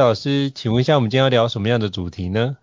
[0.00, 2.56] 老师，请问一下，我们今天要聊什么样的主题呢？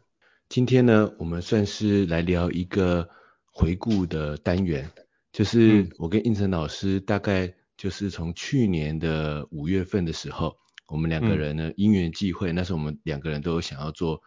[0.47, 3.07] 今天呢，我们算是来聊一个
[3.51, 4.89] 回顾的单元，
[5.31, 10.55] 就是我跟应成老师大概就是从去年的五月份的时候，
[10.87, 14.21] 我们两个人呢因缘际会，那时候我们两个人都有想要做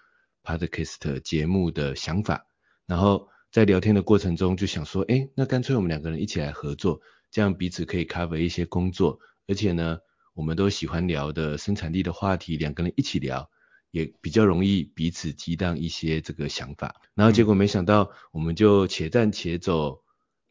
[0.45, 2.47] podcast 节目的想法，
[2.87, 7.01] 然后在聊天的过程中就想说，哎，那干脆我们两个人一起来合作，
[7.33, 9.99] 这样彼此可以 cover 一些工作，而且呢。
[10.35, 13.51] 我们都喜欢聊的生产力的话题，两个人一起聊，
[13.91, 17.03] 也比较容易彼此激荡一些这个想法。
[17.15, 20.03] 然后结果没想到，我们就且战且走，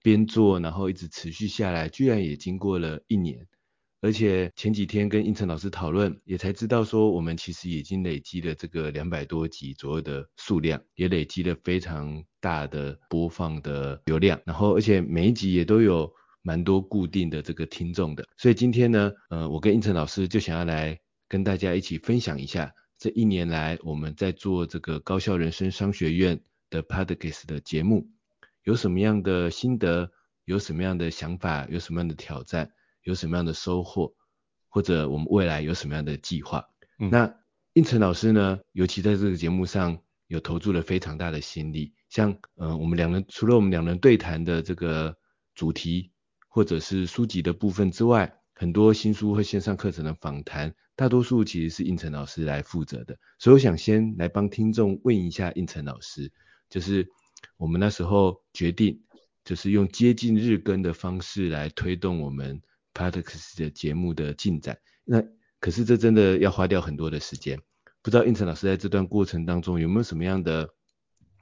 [0.04, 3.48] 边做，然后一直持续下来，居然也经过了一年。
[4.02, 14.40] 而且前几天跟应成老师讨论，也才知道说，我们其实已经累积了这个两百多集左右的数量，也累积了非常大的播放的流量。
[14.46, 16.14] 然后而且每一集也都有。
[16.44, 28.10] 蛮多固定的这个听众的，所以今天呢，呃，我跟应成老师就想要来跟大家一起分享一下这一年来我们在做这个高校人生商学院的 Podcast 的节目，
[28.64, 30.12] 有什么样的心得，
[30.46, 32.72] 有什么样的想法，有什么样的挑战，
[33.04, 34.16] 有什么样的收获，
[34.68, 36.66] 或者我们未来有什么样的计划。
[36.98, 37.36] 嗯、那
[37.74, 45.16] 应成老师呢，尤其在这个节目上有投注了非常大的心力，像呃我们两人除了我们两人对谈的这个
[45.54, 46.10] 主题。
[46.54, 53.18] 或者是书籍的部分之外，很多新书和线上课程的访谈，大多数其实是胤丞老师来负责的。
[53.40, 56.30] 所以我想先来帮听众问一下胤丞老师，
[56.70, 57.08] 就是
[57.56, 59.02] 我们那时候决定，
[59.46, 62.62] 就是用接近日更的方式来推动我们
[62.94, 64.78] Podcast 的节目的进展。
[65.06, 65.24] 那
[65.62, 67.58] 可是这真的要花掉很多的时间，
[68.02, 70.70] 不知道胤丞老师在这段过程当中有没有什么样的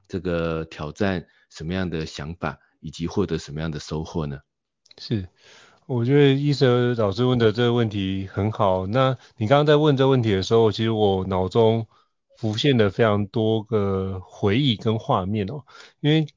[0.08, 4.40] 这个挑战，什么样的想法，以及获得什么样的收获呢？
[5.00, 5.30] 是，
[5.86, 8.86] 我觉得医生老师问的这个问题很好。
[8.86, 11.88] 那你刚刚在问这个问题的时候，其实我脑中
[12.38, 15.64] 浮现了非常多个回忆跟画面哦。
[16.02, 16.28] 因为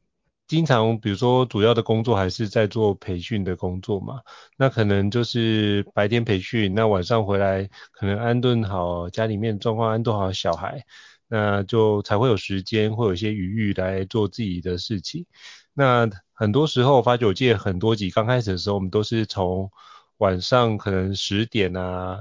[0.47, 4.21] 经常比如说主要的工作还是在做培训的工作嘛，
[4.57, 10.85] 那可能就是白天培训，那晚上回来可能安顿好家里面状况，安顿好小孩，
[11.27, 15.27] 那就才会有时间，会有一些余裕来做自己的事情。
[15.75, 19.71] 那很多时候，发觉我记得很多集刚开始的时候，我们都是从
[20.19, 22.21] 晚上可能十点啊、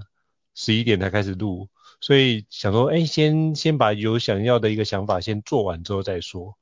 [0.56, 1.70] 十一点才开始录，
[2.00, 6.58] 所以想说，哎，先先把有想要的一个想法先做完之后再说。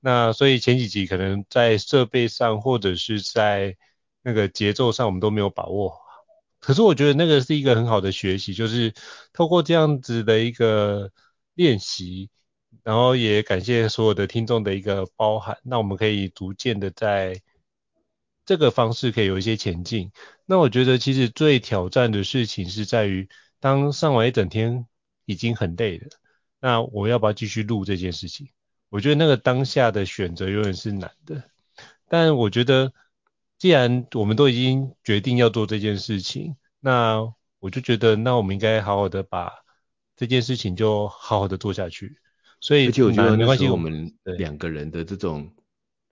[0.00, 3.76] 那所以前几集可能在设备上或者是在
[4.22, 5.94] 那个节奏上，我们都没有把握。
[6.60, 8.92] 可是我觉得那个是一个很好的学习，就是
[9.32, 11.10] 透过这样子的一个
[11.54, 12.30] 练习。
[12.82, 17.40] 然后也感谢所有的听众的一个包含，那我们可以逐渐的在
[18.44, 20.10] 这个方式可以有一些前进。
[20.44, 23.28] 那我觉得其实最挑战的事情是在于，
[23.60, 24.86] 当上完一整天
[25.24, 26.08] 已经很累了，
[26.60, 28.48] 那我要不要继续录这件事情？
[28.90, 31.42] 我觉得那个当下的选择永远是难的。
[32.06, 32.92] 但我觉得
[33.58, 39.50] 既然我们都已经决定要做这件事情，那我就觉得那我们应该好好的把
[40.16, 42.18] 这件事情就好好的做下去。
[42.64, 45.52] 所以，而且我觉得没关系，我们两个人的这种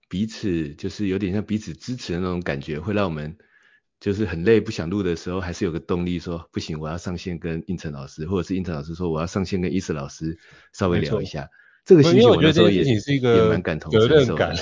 [0.07, 3.35] 彼此就是有点像彼此支持的那种感觉，会让我们
[3.99, 10.37] 就是很累不想录的时候，还是有个动力说不行，我要上线跟应成老师，或者是应成老师说我要上线跟伊思老师
[10.73, 11.49] 稍微聊一下。
[11.85, 14.53] 这个心情我那时候也是一个也蛮感同身受的。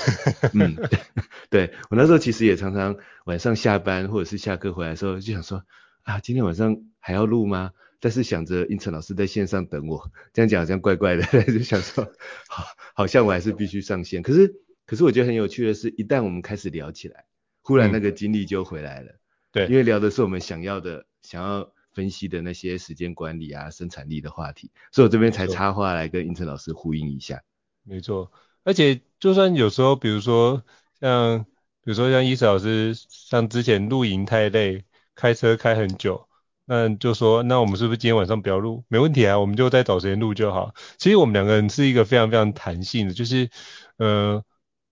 [0.54, 0.78] 嗯，
[1.52, 2.96] 对，我那时候其实也常常
[3.26, 5.62] 晚上下班或者是下课回来的时候就想说
[6.04, 7.72] 啊，今天晚上还要录吗？
[8.02, 12.04] 但是想着应成老师在线上等我， 这样讲好像怪怪的， 就想说，
[12.50, 12.66] 好，
[12.96, 14.24] 好像我还是必须上线。
[14.24, 14.52] 可是，
[14.88, 17.26] 可是我觉得很有趣的是，一旦我们开始聊起来，
[17.62, 19.14] 忽然那个精力就回来了。
[19.52, 27.44] 对、嗯，因为聊的是我们想要的、想要分析的那些时间管理啊、生产力的话题，所以我这边才插话来跟应成老师呼应一下。
[27.84, 28.32] 没错，
[28.64, 30.64] 而且就算有时候，比如说
[31.00, 31.46] 像，
[31.84, 36.28] 比如说像伊瑟老师，像之前露营太累，开车开很久。
[36.74, 38.86] 那就说，那我们是不是今天晚上不要录？
[38.88, 40.74] 没问题啊，我们就再找时间录就好。
[40.98, 43.50] 其实我们两个人是一个非常非常弹性的，就是，
[43.98, 44.42] 呃，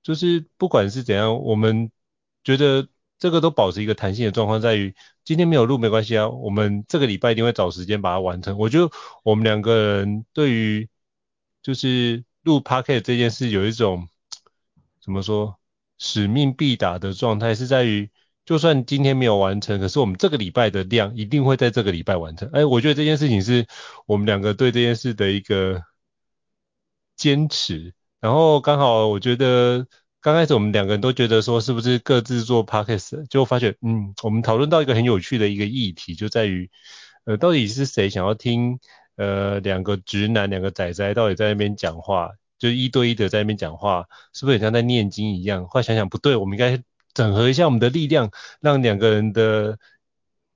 [0.04, 1.90] 就是不管是怎样，我们
[2.44, 4.94] 觉得这个都保持一个弹性的状况，在于
[5.24, 8.58] 今天没有录没关系啊，我们这个礼拜一定会找时间把它完成。
[8.58, 8.92] 我觉得
[9.24, 10.90] 我们两个人对于
[11.62, 14.10] 就是录 p o c a s t 这件事有一种
[15.02, 15.58] 怎么说
[15.98, 18.12] 使命必达的状态，是在于
[18.50, 22.50] 就算今天没有完成，可是我们这个礼拜的量一定会在这个礼拜完成。
[22.52, 23.68] 哎，我觉得这件事情是
[24.08, 25.84] 我们两个对这件事的一个
[27.16, 27.94] 坚持。
[28.20, 29.86] 然后刚好我觉得
[30.20, 36.72] 刚开始我们两个人都觉得说是不是各自做 podcast，就发觉嗯，我们讨论到一个很有趣的一个议题，就在于
[37.26, 38.80] 呃到底是谁想要听
[39.16, 45.68] 呃两个直男两个仔仔到底在那边讲话，就一对一的在那边讲话，是不是很像在念经一样？
[45.68, 46.82] 后来想想不对，我们应该
[47.20, 48.32] 整合一下我们的力量，
[48.62, 49.78] 让两个人的。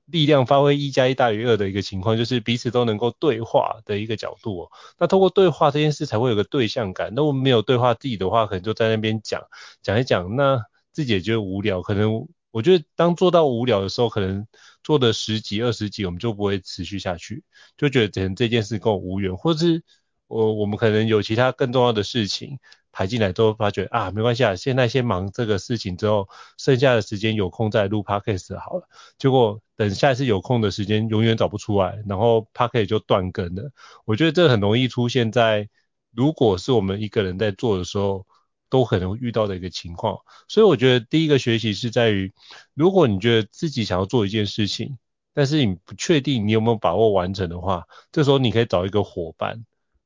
[0.05, 4.71] 力量发挥一加一大于二的一个情况，就是彼此都能够对话的一个角度哦。
[4.99, 7.13] 那通过对话这件事才会有个对象感。
[7.15, 9.41] 那我们没有对话自己的话，可能就在那边讲
[9.81, 10.61] 讲一讲，那
[10.91, 11.81] 自己也觉得无聊。
[11.81, 14.45] 可能我觉得当做到无聊的时候，可能
[14.83, 17.43] 做的十几二十集，我们就不会持续下去，
[17.77, 19.83] 就觉得可能这件事跟我无缘，或是
[20.27, 22.59] 我我们可能有其他更重要的事情。
[22.93, 28.87] 排进来之后发觉啊，没关系啊，现在先忙这个事情之后，剩下的时间有空再录 podcast 好了。
[29.17, 33.71] 结果等下一次有空的时间永远找不出来，然后 podcast 就断更了。
[34.05, 35.67] 我觉得这很容易出现在
[36.15, 38.25] 如果是我们一个人在做的时候，
[38.69, 40.19] 都可能遇到的一个情况。
[40.47, 42.31] 所以我觉得第一个学习是在于，
[42.75, 44.97] 如果你觉得自己想要做一件事情，
[45.33, 49.65] 但是你不确定你有没有把握完成的话，这时候你可以找一个伙伴。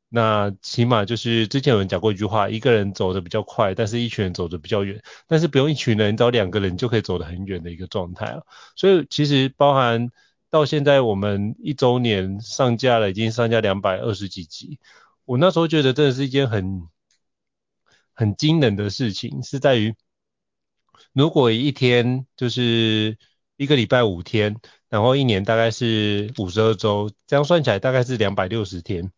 [0.09, 5.01] 那起码就是之前有人讲过一句话，一个人走得比较快，但是一群人走得比较远。
[5.27, 8.41] 但是不用一群人，找两个人就可以走得很远的一个状态啊。
[8.75, 10.09] 所以其实包含
[10.49, 14.79] 到现在我们一周年上架了，已经上架两百二十几集。
[15.25, 16.87] 我那时候觉得真的是一件很
[18.13, 19.93] 很惊人的事情，是在于
[21.11, 23.17] 如果一天就是
[23.57, 24.55] 一个礼拜五天，
[24.87, 29.11] 然后一年大概是五十二周，这样算起来大概是两百六十天。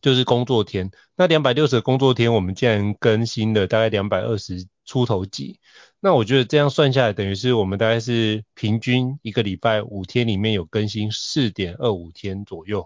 [0.00, 5.60] 就是工作天，那两百六十个工作天，我们竟然更新了大概两百二十出头集，
[6.00, 12.84] 那我觉得这样算下来，等于是我们大概是平均一个礼拜五天里面有更新四点二五天左右，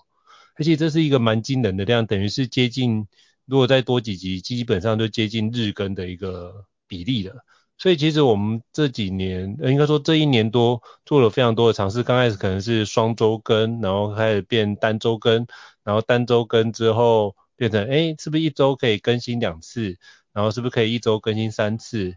[0.56, 3.06] 而且这是一个蛮惊人的量，等于是接近，
[3.46, 7.34] 如果再多几集，基本上就接近日更的一个比例了。
[7.80, 12.02] 所以其实我们这几年，应该说这一年多做了非常多的尝试。
[12.02, 15.46] 刚开始可能是双周更，然后开始变单周更，
[15.88, 19.96] 然后单周更之后变成，哎，是不是一周可以更新两次？
[20.34, 22.14] 然后是不是可以一周更新三次？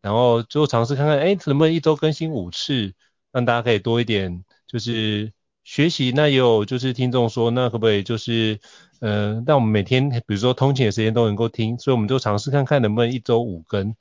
[0.00, 2.94] 然后就尝试看看，哎，能不能一周更新五次，
[3.30, 5.34] 让大家可以多一点就是
[5.64, 6.12] 学习。
[6.12, 8.58] 那也有就是听众说，那可不可以就是，
[9.00, 11.78] 呃，让我们每天比如说通勤的时间都能够听？
[11.78, 13.94] 所以我们就尝试看看能不能一周五更。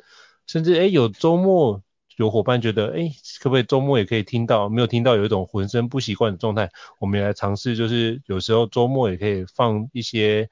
[0.48, 1.84] 甚至诶有周末
[2.20, 4.68] 有伙伴觉得诶可不可以周末也可以听到？
[4.68, 6.70] 没有听到有一种浑身不习惯的状态，
[7.00, 10.50] 我们也来尝试，就是有时候周末也可以放一些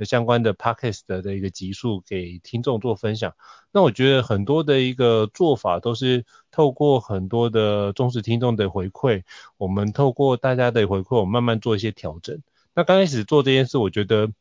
[0.00, 3.32] 相关的 podcast 的一个集数给听众做分享。
[3.70, 9.22] 那我觉得很多的一个做法都是透过很多的忠实听众的回馈，
[9.56, 12.42] 我们透过大家的回馈，我慢慢做一些调整。
[12.74, 14.32] 那刚开始做这件事，我觉得。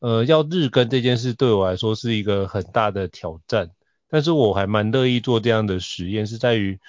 [0.00, 3.72] 呃，要日更这件事对我来说是一个很大的挑战，
[4.08, 6.80] 但是我还蛮乐意做这样的实验，是在于，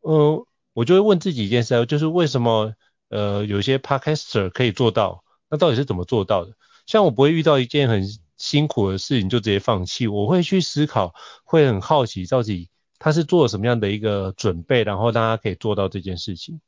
[0.00, 2.74] 呃，我就会问自己一件事，就是为什么
[3.08, 6.54] 呃有些 podcaster 可以做到，那到底是怎么做到的？
[6.86, 8.04] 像我不会遇到一件很
[8.36, 12.68] 辛苦的事情就直接放弃，我会去思考，会很好奇到底
[12.98, 16.60] 他是做了什么样的一个准备，然后让他可以做到这件事情。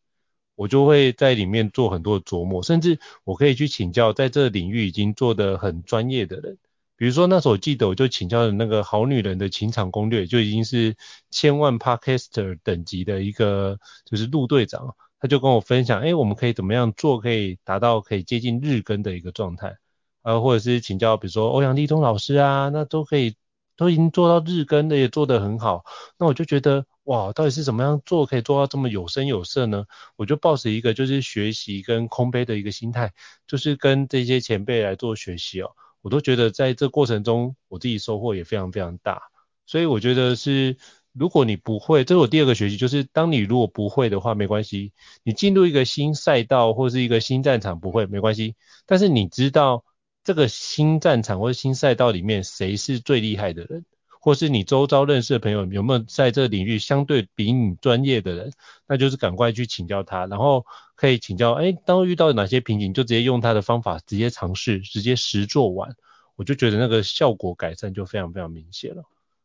[0.54, 6.58] 我就会在里面做很多琢磨，甚至我可以去请教在这个领域已经做得很专业的人。
[7.02, 10.94] 比如说那时候我记得我就请教的那个好女人的情场攻略，就已经是
[11.32, 19.78] 千万 Podcaster 等级的一个就是陆队长，他就跟我分享，哎，我们可以怎么样做，可以达到可以接近日更的一个状态，
[20.22, 23.34] 啊，或者是请教比如说欧阳立中老师啊，那都可以
[23.76, 25.84] 都已经做到日更的，也做得很好，
[26.16, 26.86] 那我就觉得。
[27.02, 29.86] 哇，到底是怎么样做可以做到这么有声有色呢？
[30.14, 33.12] 我就抱着一个就是学习跟空杯的一个心态，
[33.48, 35.72] 就是跟这些前辈来做学习哦。
[36.02, 39.22] 我都觉得在这过程中，我自己收获也非常非常大。
[39.64, 40.76] 所以我觉得是，
[41.12, 44.92] 如果你不会，这是我第二个学习，就是当你如果不会的话，没关系，
[45.22, 49.84] 你进入一个新赛道或是一个新战场不会没关系，但是你知道
[50.24, 53.84] 这个新战场或者新赛道里面谁是最厉害的人。
[54.22, 58.52] 或是你周遭认识的朋友有没有在这个领域相对比你专业的人，
[58.86, 60.64] 那就是赶快去请教他，然后
[60.94, 65.96] 可以请教，哎，当遇到哪些瓶颈，就直接用他的方法直接尝试，直接实做完。
[66.36, 69.02] 我就觉得那个效果改善就非常非常明显了。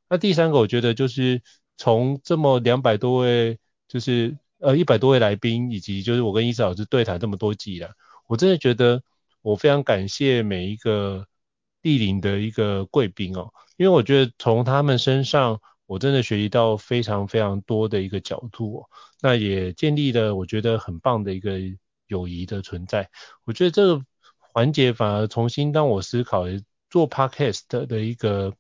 [0.08, 1.42] 那第三个，我觉得就是
[1.76, 3.58] 从这么两百多位，
[3.88, 7.90] 就是呃一百多位来宾，以及就是我跟伊斯老师对谈这么多集了，
[8.28, 9.02] 我真的觉得
[9.42, 11.26] 我非常感谢每一个
[11.88, 18.84] 莅临的一个贵宾哦，因为我觉得从他们身上，我真的学习到非常非常多的一个角度，
[19.22, 21.58] 那也建立了我觉得很棒的一个
[22.08, 23.10] 友谊的存在。
[23.46, 24.04] 我觉得这个
[24.40, 26.44] 环节反而重新让我思考
[26.90, 28.54] 做 podcast 的一个。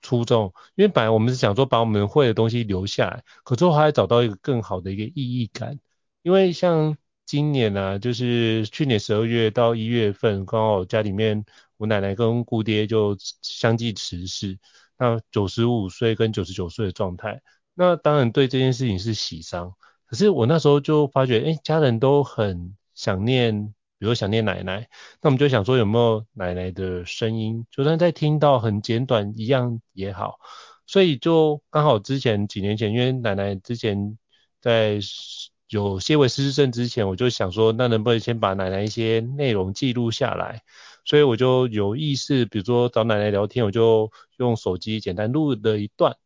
[0.00, 5.80] 初衷，因为本来我们是想说把我们会的东西留下来，可是后还找到一个更好的一个意义感。
[6.22, 6.96] 因为像
[7.28, 11.44] 今年啊，就是去年十二月到一月份，刚好家里面
[11.76, 14.58] 我奶奶跟姑爹就相继辞世，
[14.98, 17.42] 那九十五岁跟九十九岁的状态，
[17.74, 19.74] 那当然对这件事情是喜丧。
[20.06, 23.74] 可是我那时候就发觉，哎，家人都很想念。
[24.00, 24.88] 比如想念奶奶，
[25.20, 30.38] 那我们就想说有没有奶奶的声音，就算在听到很简短一样也好。
[30.86, 34.16] 所以就刚好之前几年前，因为奶奶之前
[34.60, 35.00] 在
[35.68, 40.62] 有些为失智症之前，我就想说，那能不能先把奶奶一些内容记录下来？
[41.04, 46.16] 所以我就有意识，比如说找奶奶聊天，我就用手机简单录了一段，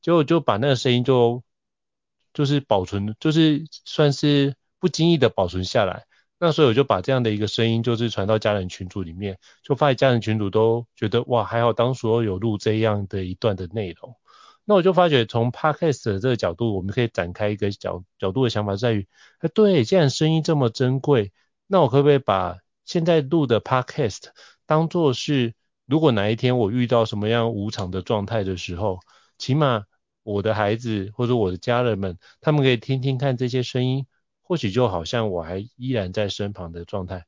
[0.00, 1.42] 结果就把那个声音就
[2.32, 6.04] 就是保存，就是算是不经意的保存下来。
[6.38, 14.14] 那所以我就把这样的一个声音，就是传到家人群组里面，就发现家人群组都觉得哇，还好当时有录这样的一段的内容。
[14.68, 19.08] 那我就发觉从 Podcast 的这个角度，我们可以展开一个角角度的想法在于，
[19.38, 21.32] 哎，对，既然声音这么珍贵，
[21.66, 24.24] 那我可不可以把现在录的 Podcast
[24.66, 25.54] 当作是，
[25.86, 29.00] 如果哪一天我遇到什么样无常的状态的时候，
[29.38, 29.84] 起码
[30.22, 34.06] 我的孩子或者我的家人们，他们可以听听看这些声音。
[34.42, 37.26] 或许就好像我还依然在身旁的状态，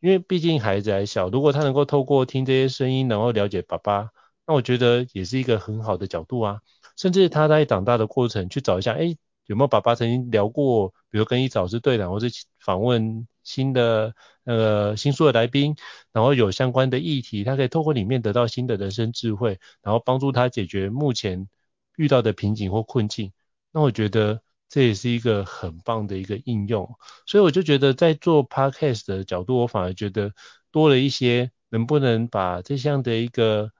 [0.00, 4.10] 因为毕竟孩子还小，如果他能够透过听这些声音，然后了解爸爸，
[4.48, 6.60] 那我觉得也是一个很好的角度啊。
[6.96, 12.26] 甚至他在长大的过程去找一下，哎，有没有爸爸曾经聊过，比如跟伊老师对谈，或者
[12.58, 15.76] 访问新的那个新书的来宾，
[16.12, 21.48] 然后有相关的议题，他可以透过里面得到新的人生智慧，然后帮助他解决目前
[21.96, 23.32] 遇到的瓶颈或困境。
[23.72, 24.40] 那我觉得。
[24.68, 30.32] 这也是一个很棒的一个应用，所以我就觉得在做 podcast 的角度，我反而觉得
[30.72, 33.70] 多了一些，能不能把这项的一个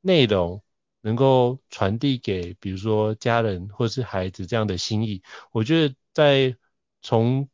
[0.00, 0.62] 内容
[1.02, 5.22] 能够传递给，比如说家人或是孩子这样的心意。
[5.52, 6.56] 我觉得在
[7.02, 7.48] 从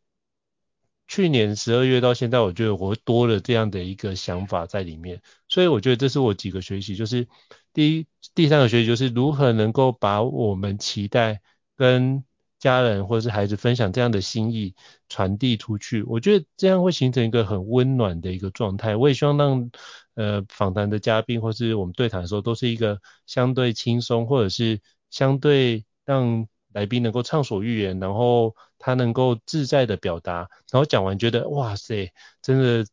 [1.07, 7.27] 去年十二月到现在，我觉得我多了这样的一个想法在里面，所以我觉得这是我几个学习，就是
[7.73, 11.41] 第一、第三个学习就是如何能够把我们期待
[11.77, 12.23] 跟
[12.59, 14.75] 家人或是孩子分享这样的心意
[15.09, 18.95] 传递出去，我觉得这样会形成一个很温暖的一个状态。
[18.97, 19.71] 我也希望让
[20.19, 32.87] 呃访谈的嘉宾或是我们对谈的时候，都是一个相对轻松，或者是相对让来宾能够畅所欲言，然后他能够自在的表达，然后讲完觉得哇塞，真的。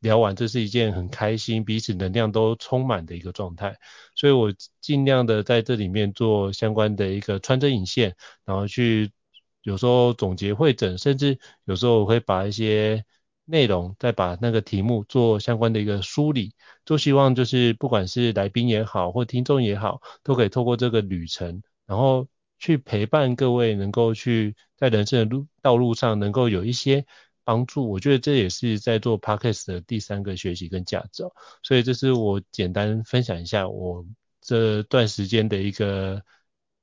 [0.00, 3.78] 聊完，这是一件很开心，彼此能量都充满的一个状态，
[4.16, 9.12] 所以我尽量的在这里面做相关的一个穿针引线，然后去
[9.62, 13.04] 有时候总结会诊，甚至有时候我会把一些
[13.48, 22.28] 内容再把那个题目做相关的一个梳理，都希望就是不管是来宾也好，或听众也好，都可以透过这个旅程，然后
[22.58, 27.06] 去陪伴各位，能够去在人生的路道路上能够有一些。
[27.44, 31.22] 帮助，我觉得这也是在做 Podcast 的第三个学习跟价值，
[31.62, 34.04] 所以这是我简单分享一下我
[34.42, 36.22] 这段时间的一个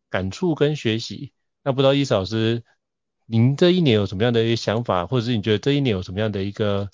[0.10, 1.34] 感触跟学习。
[1.64, 2.64] 那不知道易老师，
[3.26, 6.90] 您这一年有什么样的一个想法，或者是你觉得这一年有什么样的一个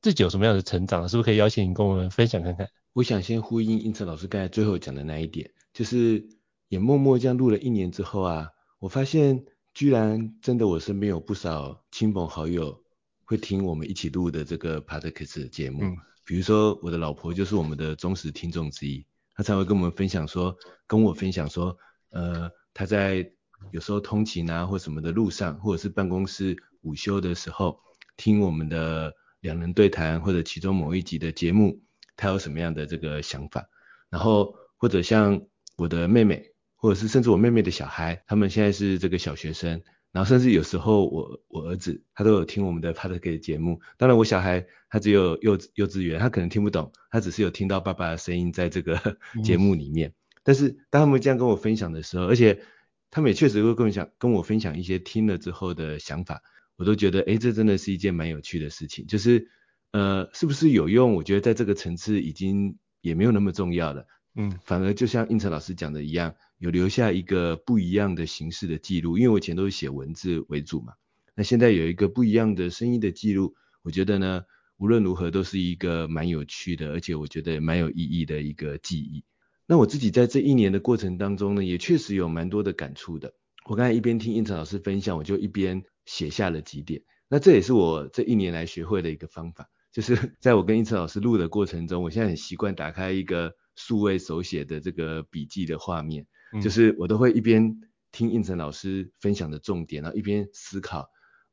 [0.00, 2.68] 自己有什么样的成长，是不是可以邀请您跟我们分享看看？
[2.92, 6.24] 我想先呼应应策老师刚才最后讲的那一点，就是
[6.68, 8.48] 也默默这样录了一年之后啊，
[8.78, 12.80] 我发现居然真的我身边有不少亲朋好友。
[13.24, 20.54] 会听我们一起录的这个 Podcast 节目，嗯，比如说我的老婆就是我们的忠实听众之一，她才会跟我们分享说，
[20.86, 21.74] 跟我分享说，
[22.10, 23.32] 呃，她在
[23.70, 27.80] 有时候通勤啊或什么的路上，或者是办公室午休的时候，
[28.16, 31.80] 听我们的两人对谈或者其中某一集的节目，
[32.16, 33.68] 他有什么样的这个想法，
[34.10, 35.42] 然后或者像
[35.76, 39.82] 我的妹妹，或者是甚至我妹妹的小孩，他们现在是这个小学生。
[40.12, 50.10] 然后甚至有时候我我儿子他都有听我们的 Podcast 节目，当然我小孩他只有幼幼稚园，他可能听不懂，他只是有听到爸爸的声音在这个节目里面。
[50.10, 52.60] 嗯、但是当他们这样跟我分享的时候，而且
[53.12, 56.42] 他们也确实会跟我讲跟我分享一些听了之后的想法，
[56.76, 59.06] 我都觉得哎这真的是一件蛮有趣的事情。
[59.06, 59.48] 就是
[59.92, 61.14] 呃是不是有用？
[61.14, 64.06] 我觉得在这个层次已经也没有那么重要了。
[64.34, 69.18] 嗯，反而就像胤丞老师讲的一样，有留下一个不一样的形式的记录。
[69.18, 70.94] 因为我以前都是写文字为主嘛，
[71.36, 74.44] 那现在有一个不一样的声音的记录，我觉得呢，
[74.78, 79.22] 无论如何都是一个蛮有趣的，而且我觉得蛮有意义的一个记忆。
[79.66, 83.34] 那我自己在这一年的过程当中呢，也确实有蛮多的感触的。
[83.66, 87.02] 我刚才一边听应成老师分享，我就一边写下了几点。
[87.28, 93.54] 那这也是我这一年来学会的一个方法，就是 在我跟应成老师录的过程中，我现在很习惯打开一个。
[93.74, 97.80] 数位手写的这个笔记的画面，嗯、就是我都会一边
[98.12, 101.08] 听应成老师分享的重点，然后一边思考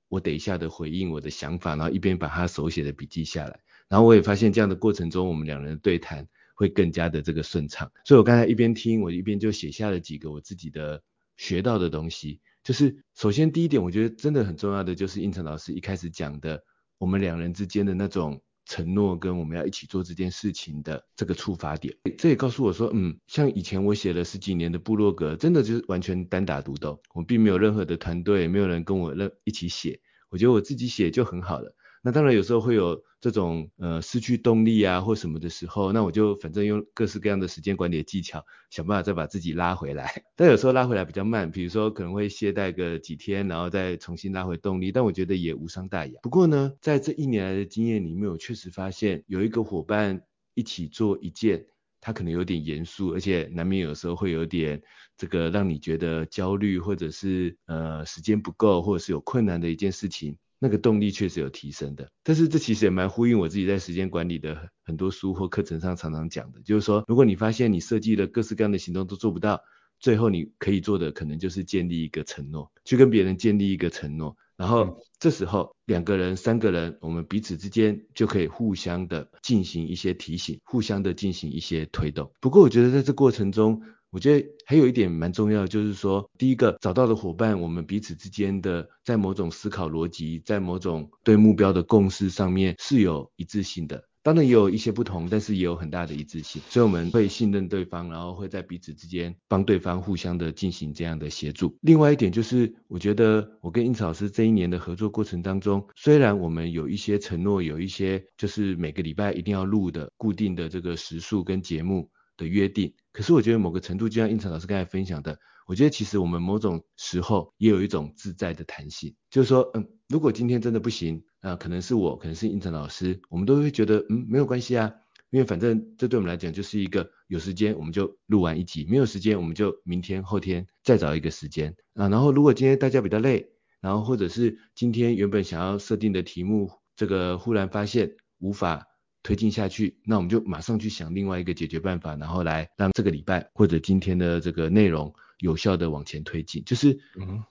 [0.09, 3.61] 我等一下的回应，我的想法，然后一边把他手写的笔记下来。
[3.87, 6.27] 然后我也发现这样的过程中，我们两人的对谈
[6.59, 7.89] 会更加的这个顺畅。
[8.03, 11.01] 所以我刚才一边听，我一边就写下了几个我自己的
[11.37, 12.41] 学到的东西。
[12.61, 16.61] 就是首先第一点，我觉得真的很重要的就是应成老师一开始讲的，
[16.97, 18.41] 我们两人之间的那种。
[18.65, 29.11] 承诺跟我们要一起做这件事情的这个触发点，这也告诉我说，嗯，像以前我写了十几年的部落格，真的就是完全单打独斗，我并没有任何的团队，没有人跟我
[29.43, 29.99] 一起写，
[30.29, 31.75] 我觉得我自己写就很好了。
[32.03, 40.23] 那当然有时候会有这种呃失去动力啊或什么的时候，那我就反正用各式各样的时间管理技巧，想办法再把自己拉回来。
[40.37, 44.91] 但有时候拉回来比较慢，比如说可能会懈怠个几天，然后再重新拉回动力。
[44.91, 46.13] 但我觉得也无伤大雅。
[46.23, 50.21] 不过呢，在这一年来的经验里面，我确实发现有一个伙伴
[50.53, 51.65] 一起做一件，
[51.99, 54.81] 他可能有点严肃，而且难免有时候会有点
[55.17, 60.37] 这个让你觉得焦虑，或者是呃时间不够，或者是有困难的一件事情。
[60.59, 69.61] 那个动力确实有提升的，但是这其实也蛮呼应我自己在时间管理的很多书或课程上常常讲的，就是说，如果你发现你设计的各式各样的行动都做不到，
[69.99, 82.31] 最后你可以做的可能就是建立一个承诺，去跟别人建立一个承诺，然后这时候两个人、三个人，我们彼此之间就可以互相的进行一些提醒，互相的进行一些推动。
[82.39, 94.03] 不过我觉得在这过程中，我觉得还有一点蛮重要的，就是说，第一个找到的伙伴，我们彼此之间的在某种思考逻辑，在某种对目标的共识上面是有一致性的。
[94.21, 96.61] 当然也有一些不同，但是也有很大的一致性。
[96.69, 101.77] 所以我们会信任对方，然后会在彼此之间帮对方互相的进行这样的协助。
[101.81, 112.93] 另外一点就是，我觉得我跟胤丞老师这一年的合作过程当中，虽然我们有一些承诺，有一些就是每个礼拜一定要录的固定的这个时数跟节目的约定。
[113.19, 124.93] 可是我觉得某个程度，就像胤丞老师刚才分享的，我觉得其实我们某种时候也有一种自在的弹性，就是说，嗯，如果今天真的不行，啊、可能是我，可能是胤丞老师，我们都会觉得，嗯，没有关系啊，
[125.31, 132.07] 因为反正这对我们来讲就是一个有时间我们就录完一集，没有时间我们就明天后天再找一个时间啊。
[132.07, 133.49] 然后如果今天大家比较累，
[133.81, 138.85] 然后或者是今天原本想要设定的题目，这个忽然发现无法。
[139.21, 146.63] 推进下去，那我们就马上去想另外一个解决办法，然后来让这个礼拜或者今天的这个内容有效的往前推进。
[146.63, 146.97] 就是，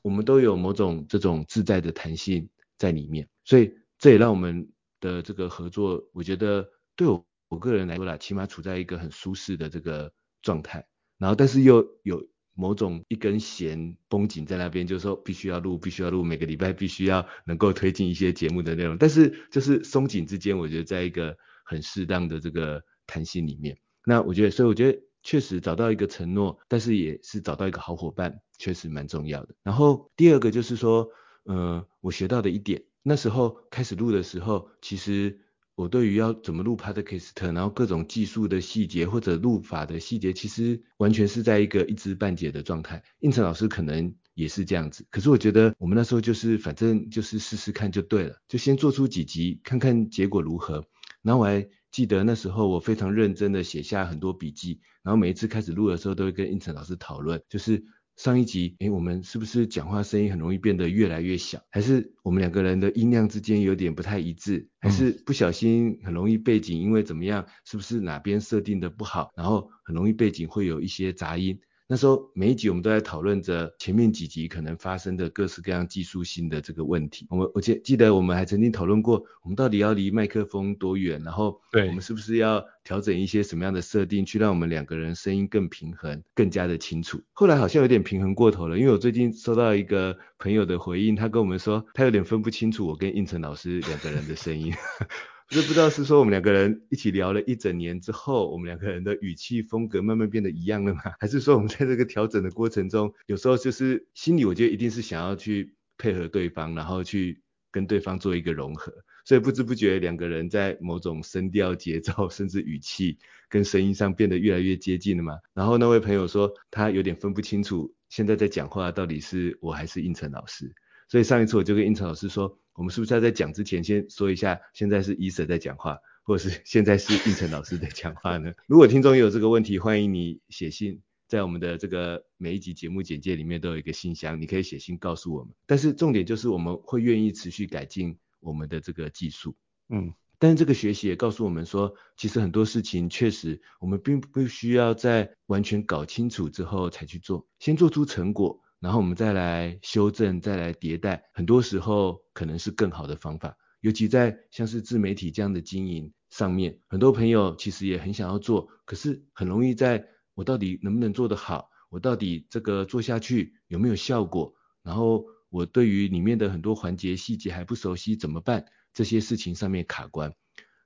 [0.00, 10.86] 我们都有某种这种自在的弹性在里面，所以这也让我们的这个合作，我觉得对我我个人来说啦，起码处在一个很舒适的这个状态。
[11.18, 18.96] 然后，但是又有某种一根弦绷紧在那边，就是说必须要录，必须要录，每个礼拜必须要能够推进一些节目的内容。
[18.96, 21.36] 但是就是松紧之间，我觉得在一个。
[21.68, 23.76] 很适当的这个弹性里面，
[24.06, 29.54] 那我觉得，所以我觉得确实找到一个承诺，但是也是找到一个好伙伴，确实蛮重要的。
[29.62, 31.10] 然后第二个就是说，
[31.44, 35.40] 呃，我学到的一点，那时候开始录的时候，其实
[35.74, 43.04] 我对于要怎么录 Podcast，然后各种技术的细节或者录法的细节，其实完全是在一个一知半解的状态。
[43.20, 50.84] 应成老师可能也是这样子，可是我觉得我们那时候就是反正就是试试看就对了，就先做出几集看看结果如何。
[51.28, 57.84] 然后我还记得那时候我非常认真的写下很多笔记，然后每一次开始录的时候都会跟应成老师讨论，就是
[58.16, 71.60] 上一集，诶，我们是不是讲话声音很容易变得越来越小，还是我们两个人的音量之间有点不太一致，还是不小心很容易背景因为怎么样，是不是哪边设定的不好，然后很容易背景会有一些杂音。
[71.90, 77.26] 那时候每一集我们都在讨论着前面几集可能发生的各式各样技术性的这个问题。
[77.30, 87.22] 我们我记记得我们还曾经讨论过，我们到底要离麦克风多远，然后我们是不是要调整一些什么样的设定，去让我们两个人声音更平衡，更加的清楚。
[87.32, 94.74] 后来好像有点平衡过头了，因为我最近收到一个朋友的回应，他跟我们说他有点分不清楚我跟应成老师两个人的声音。
[95.48, 101.00] 就不知道是说我们两个人一起聊了一整年之后，我们两个人的语气风格慢慢变得一样了吗？
[101.18, 108.92] 还是说我们在这个调整的过程中，有时候就是心里我觉得一定是想要去配合对方，然后去跟对方做一个融合。
[109.24, 113.18] 所以不知不觉两个人在某种声调、节奏，甚至语气
[113.50, 115.38] 跟声音上变得越来越接近了嘛。
[115.54, 120.74] 然后那位朋友说他有点分不清楚现在在讲话到底是我还是胤丞老师。
[121.08, 128.52] 所以上一次我就跟胤丞老师说，我们是不是要在讲之前先说一下，现在是伊舍在讲话，或者是现在是胤丞老师在讲话呢？
[128.68, 135.52] 如果听众也有这个问题，欢迎你写信，在我们的这个每一集节目简介里面都有一个信箱，你可以写信告诉我们。
[135.66, 139.56] 但是重点就是我们会愿意持续改进我们的这个技术，
[139.88, 148.62] 嗯，但是这个学习也告诉我们说，其实很多事情确实我们并不需要在完全搞清楚之后才去做，先做出成果。
[148.80, 153.56] 然后我们再来修正，再来迭代，很多时候可能是更好的方法。
[153.80, 168.64] 尤其在像是自媒体这样的经营上面，很多朋友其实也很想要做，可是很容易在我到底能不能做得好，我到底这个做下去有没有效果，然后我对于里面的很多环节细节还不熟悉怎么办？
[168.92, 170.34] 这些事情上面卡关。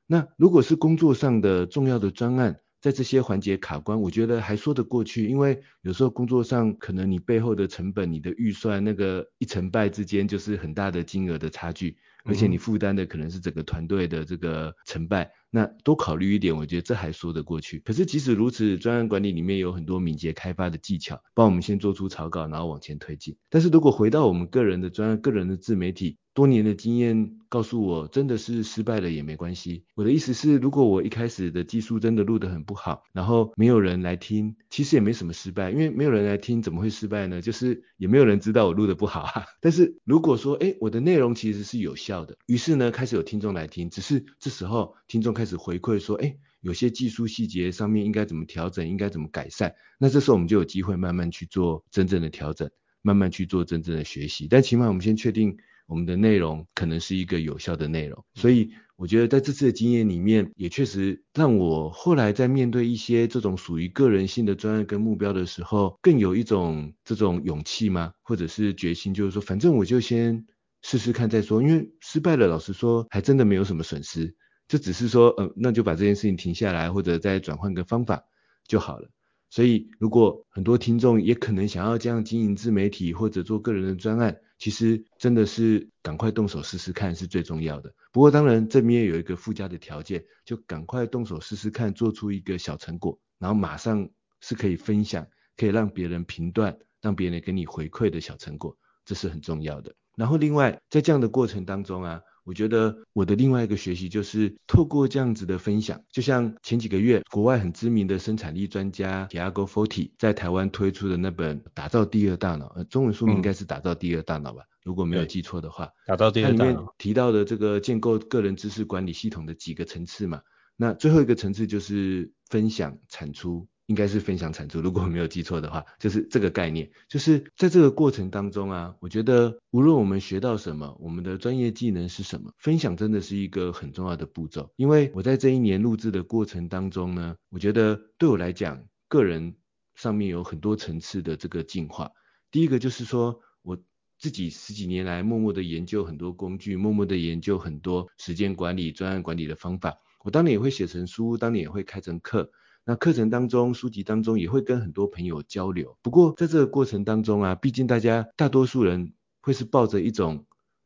[0.07, 15.31] 那如果是工作上的重要的专案，在这些环节卡关，我觉得还说得过去，因为有时候工作上可能你背后的成本、你的预算，那个一成败之间就是很大的金额的差距，而且你负担的可能是整个团队的这个成败。
[15.49, 17.79] 那多考虑一点，我觉得这还说得过去。
[17.85, 23.37] 可是即使如此，专案管理里面有很多敏捷开发的技巧，帮我们先做出草稿，然后往前推进。
[23.49, 29.85] 但是如果回到我们个人的专案、个人的自媒体，多年的经验告诉我，真的是失败了也没关系。
[29.95, 37.43] 我的意思是，如果我一开始的技术真的录得很不好，然后没有人来听，其实也没什么失败，因为没有人来听，怎么会失败呢？
[37.43, 39.45] 就是也没有人知道我录得不好啊。
[39.61, 52.71] 但是如果说，诶，我的内容其实是有效的，于是呢，开始有听众来听，只是这时候听众开始回馈说，诶，有些技术细节上面应该怎么调整，应该怎么改善，那这时候我们就有机会慢慢去做真正的调整，
[53.03, 54.47] 慢慢去做真正的学习。
[54.49, 55.59] 但起码我们先确定。
[55.87, 68.13] 我们的内容可能是一个有效的内容，所以我觉得在这次的经验里面，也确实让我后来在面对一些这种属于个人性的专案跟目标的时候，更有一种这种勇气吗？
[68.23, 70.47] 或者是决心，就是说，反正我就先
[70.83, 74.35] 试试看再说，因为失败了，老实说，还真的没有什么损失，
[74.69, 78.25] 就只是说，呃，那就把这件事情停下来，或者再转换个方法
[78.67, 79.11] 就好了。
[79.51, 87.93] 所以，如果很多听众也可能想要这样经营自媒体或者做个人的专案，其实真的是赶快动手试试看是最重要的。
[88.13, 94.09] 不过当然这边有一个附加的条件，就赶快动手试试看，做出一个小成果，然后马上
[94.41, 99.93] 是可以分享，可以让别人评断，让别人给你回馈的小成果，这是很重要的。
[100.15, 102.21] 然后另外在这样的过程当中啊。
[102.45, 115.89] 我觉得我的另外一个学习就是透过这样子的分享，就像前几个月国外很知名的生产力专家 Tiago Forte 在台湾推出的那本《打造第二大脑》，呃，中文书名应该是《打造第二大脑》吧，嗯、如果没有记错的话。
[116.07, 116.71] 打造第二大脑。
[116.71, 120.43] 里面提到的这个建构个人知识管理系统的几个层次嘛，
[120.77, 123.69] 那最后一个层次就是分享产出。
[123.87, 126.91] 应该是分享产出，如果没有记错的话，就是这个概念。
[127.09, 134.73] 就是在这个过程当中啊，我觉得无论我们学到什么，我们的专业技能是什么，分享真的是一个很重要的步骤。
[134.77, 139.57] 因为我在这一年录制的过程当中呢，我觉得对我来讲，个人
[139.95, 142.13] 上面有很多层次的这个进化。
[142.51, 143.77] 第一个就是说，我
[144.19, 149.99] 自己十几年来默默的研究很多工具，默默的研究很多时间管理、专案管理的方法。
[150.25, 152.51] 我当年也会写成书，当年也会开成课。
[152.85, 155.97] 那课程当中、书籍当中也会跟很多朋友交流。
[156.03, 160.45] 不过在这个过程当中啊，毕竟大家大多数人会是抱着一种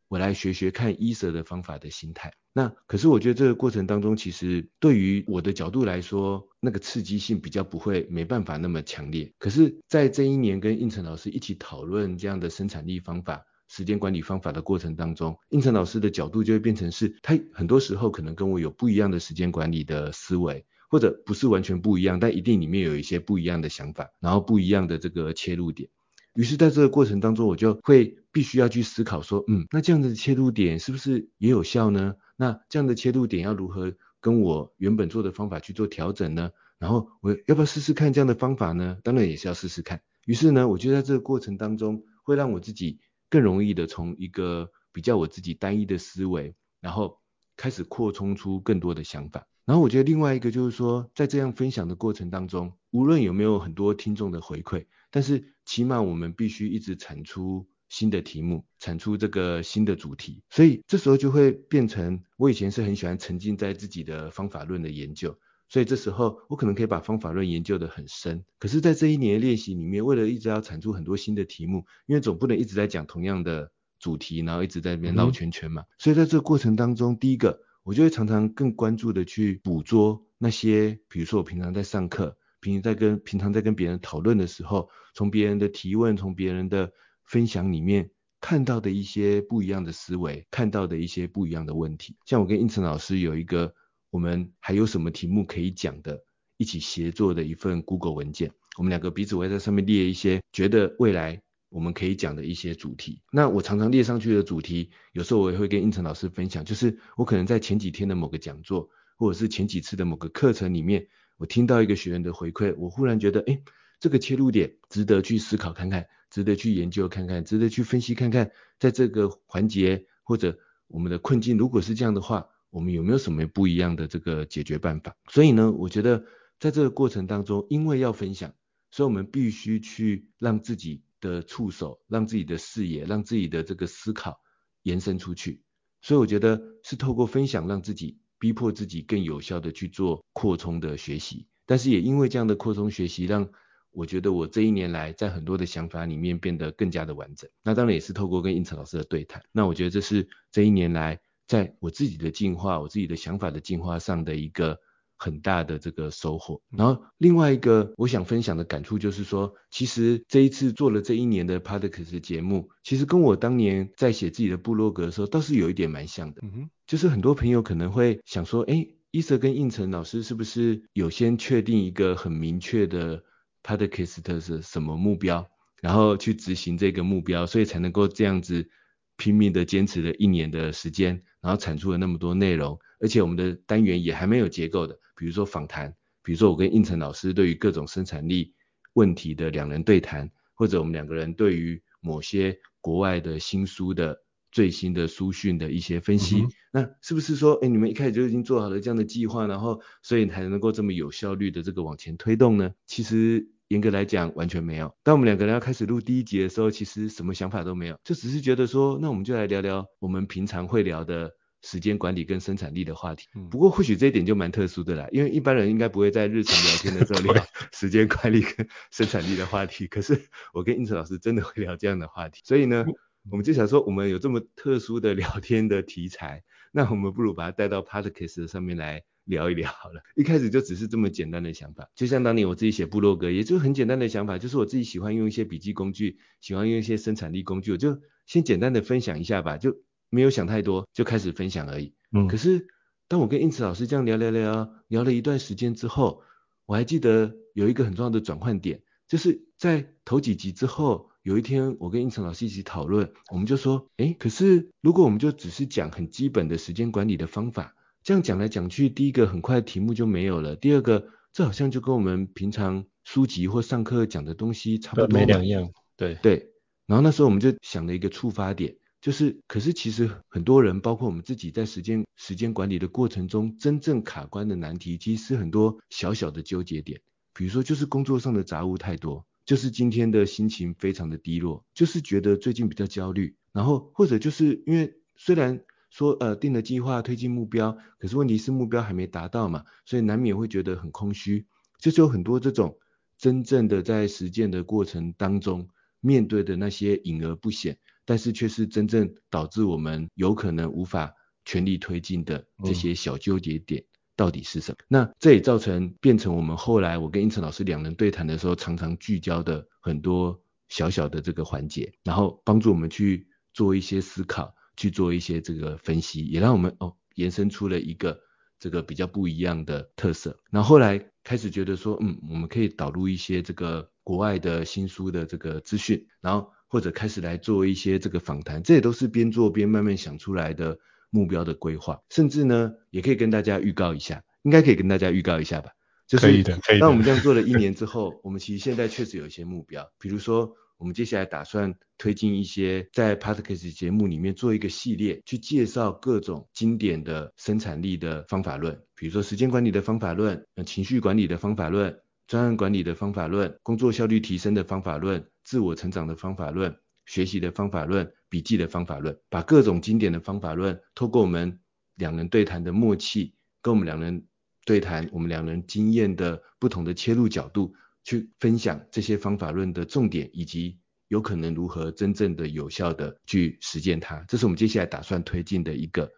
[0.09, 2.33] 我来学学看伊舍的方法的心态。
[2.53, 9.31] 那可是我觉得这个过程当中，其实对于我的角度来说，那个刺激性比较不会没办法那么强烈。
[9.39, 20.65] 可是，在这一年跟应成老师一起讨论这样的生产力方法、时间管理方法的过程当中，应成老师的角度就会变成是，他很多时候可能跟我有不一样的时间管理的思维。
[20.89, 25.89] 或者不是完全不一样，但一定里面有一些不一样的想法，然后不一样的这个切入点。
[26.35, 32.15] 于是，在这个过程当中，我就会必须要去思考说，嗯，那这样的切入点是不是也有效呢？
[32.37, 36.51] 那这样的切入点要如何跟我原本做的方法去做调整呢？
[36.79, 38.99] 然后我要不要试试看这样的方法呢？
[39.03, 40.03] 当然也是要试试看。
[40.27, 47.19] 于是呢，我就在这个过程当中，会让我自己更容易的从一个比较我自己单一的思维，然后
[47.57, 49.47] 开始扩充出更多的想法。
[49.67, 60.41] 然后我觉得另外一个就是说，在这样分享的过程当中，无论有没有很多听众的回馈，但是起码我们必须一直产出新的题目，产出这个新的主题。
[60.51, 65.37] 所以这时候就会变成，我以前是很喜欢沉浸在自己的方法论的研究，
[65.69, 68.45] 所以这时候我可能可以把方法论研究得很深。
[68.61, 73.73] 可是，在这一年的练习里面，为了一直要产出很多新的题目，因为总不能一直在讲同样的。
[73.99, 75.81] 主题，然后一直在那边绕圈圈嘛。
[75.81, 92.17] 嗯、所以在这个过程当中，第一个我就会常常更关注的去捕捉那些，比如说我平常在上课，平时在跟平常在跟别人讨论的时候，从别人的提问，从别人的分享里面看到的一些不一样的思维，看到的一些不一样的问题。
[92.25, 93.73] 像我跟应成老师有一个，
[94.11, 96.21] 我们还有什么题目可以讲的，
[96.57, 98.51] 一起协作的一份 Google 文件。
[98.77, 103.23] 我们两个彼此会在上面列一些觉得未来我们可以讲的一些主题。
[103.33, 113.61] 那我常常列上去的主题，有时候我也会跟应成老师分享，就是我可能在前几天的某个讲座，或者是前几次的某个课程里面，我听到一个学员的回馈，我忽然觉得，哎，
[114.01, 125.17] 这个切入点值得去思考看看，值得去研究看看，值得去分析看看，在这个环节或者我们的困境，如果是这样的话，我们有没有什么不一样的这个解决办法？
[125.29, 126.25] 所以呢，我觉得
[126.61, 128.55] 在这个过程当中，因为要分享。
[128.93, 134.41] 所以我们必须去让自己的触手，让自己的视野，让自己的这个思考
[134.83, 135.63] 延伸出去。
[136.01, 141.47] 所以我觉得是透过分享，让自己逼迫自己更有效的去做扩充的学习。
[141.65, 143.49] 但是也因为这样的扩充学习，让
[143.91, 147.51] 我觉得我这一年来在很多的想法里面变得更加的完整。
[147.63, 149.43] 那当然也是透过跟胤丞老师的对谈。
[149.53, 154.81] 那我觉得这是这一年来在我自己的进化，我自己的想法的进化上的一个。
[155.17, 156.61] 很大的这个收获。
[156.71, 166.41] 然后另外一个我想分享的感触就是说，其实这一次做了这一年的 Podcast 节目，其实跟我当年在写自己的部落格的时候，倒是有一点蛮像的。
[166.43, 173.23] 嗯哼，就是很多朋友可能会想说，哎，伊泽跟应成老师是不是有先确定一个很明确的
[173.63, 175.49] Podcast 是什么目标，
[175.81, 178.69] 然后去执行这个目标，所以才能够这样子
[179.17, 182.79] 拼命的坚持了一年的时间，然后产出了那么多内容。
[182.99, 188.55] 而且我们的单元也还没有结构的，比如说访谈，比如说我跟应成老师对于各种生产力
[188.93, 194.17] 问题的两人对谈，或者我们两个人对于某些国外的新书的
[194.53, 202.73] 最新的书讯的一些分析，嗯、那是不是说，哎，你们一开始就已经做好了这样的计划，然后所以才能够这么有效率的这个往前推动呢？
[202.87, 204.95] 其实严格来讲完全没有。
[205.03, 211.33] 当我们两个人要开始录第一集的时候，其实什么想法都没有，就只是觉得说，那我们就来聊聊我们平常会聊的。
[211.67, 222.87] 时间管理跟生产力的话题，不过或许这一点就蛮特殊的啦，因为一般人应该不会在日常聊天的时候 聊时间管理跟生产力的话题，可是我跟胤丞老师真的会聊这样的话题，所以呢，
[223.33, 230.03] 我们就想说，我们有这么特殊的聊天的题材， 那我们不如把它带到 Podcast 上面来聊一聊好了。
[230.15, 239.77] 一开始就只是这么简单的想法，就像当年我自己写部落格，也就很简单的想法，就是我自己喜欢用一些笔记工具，喜欢用一些生产力工具，我就先简单的分享一下吧，就。
[240.11, 241.95] 没有想太多，就开始分享而已。
[242.13, 242.67] 嗯，可是
[243.09, 246.23] 当我跟胤丞老师这样聊聊聊聊了一段时间之后，
[246.65, 265.71] 我还记得有一个很重要的转换点，就是在头几集之后，有一天我跟胤丞老师一起讨论，我们就说，诶，可是如果我们就只是讲很基本的时间管理的方法，这样讲来讲去，第一个很快题目就没有了，第二个这好像就跟我们平常书籍或上课讲的东西差不多，没两样。
[265.97, 266.51] 对对，
[266.87, 268.77] 然后那时候我们就想了一个触发点。
[269.07, 277.01] 就是，可是其实很多人，包括我们自己，在时间时间管理的过程中，真正卡关的难题，其实是很多小小的纠结点。
[277.33, 291.47] 比如说，就是工作上的杂物太多，就是今天的心情非常的低落，就是觉得最近比较焦虑，然后或者就是因为虽然说呃定了计划推进目标，可是问题是目标还没达到嘛，所以难免会觉得很空虚。
[291.79, 292.77] 就是有很多这种
[293.17, 295.69] 真正的在实践的过程当中，
[296.01, 297.79] 面对的那些隐而不显。
[298.07, 301.13] 但是却是真正导致我们有可能无法
[301.45, 303.85] 全力推进的这些小纠结点
[304.17, 304.77] 到底是什么？
[304.81, 318.21] 嗯、那这也造成变成我们后来我跟胤丞老师两人对谈的时候，常常聚焦的很多小小的这个环节，然后帮助我们去做一些思考，去做一些这个分析，也让我们哦延伸出了一个
[318.59, 320.39] 这个比较不一样的特色。
[320.51, 326.53] 然后后来开始觉得说，嗯，我们可以导入一些这个国外的新书的这个资讯，然后。
[326.69, 330.79] 或者开始来做一些这个访谈，这也都是边做边慢慢想出来的
[331.11, 335.71] 目标的规划，甚至呢，也可以跟大家预告一下，应该可以跟大家预告一下吧。
[336.07, 336.81] 就是、可以的，可以的。
[336.81, 351.99] 当我们这样做了一年之后， 我们其实现在确实有一些目标，比如说我们接下来打算推进一些在 Podcast 节目里面做一个系列，去介绍各种经典的生产力的方法论，比如说时间管理的方法论、情绪管理的方法论、
[352.29, 355.27] 专案管理的方法论、工作效率提升的方法论。
[355.47, 361.61] 自我成长的方法论、学习的方法论、笔记的方法论，把各种经典的方法论，透过我们
[361.95, 363.33] 两人对谈的默契，
[363.63, 364.27] 跟我们两人
[364.65, 374.25] 对谈，我们两人经验的不同的切入角度，去分享这些方法论的重点以及有可能如何真正的有效的去实践它。
[374.27, 376.11] 这是我们接下来打算推进的一个，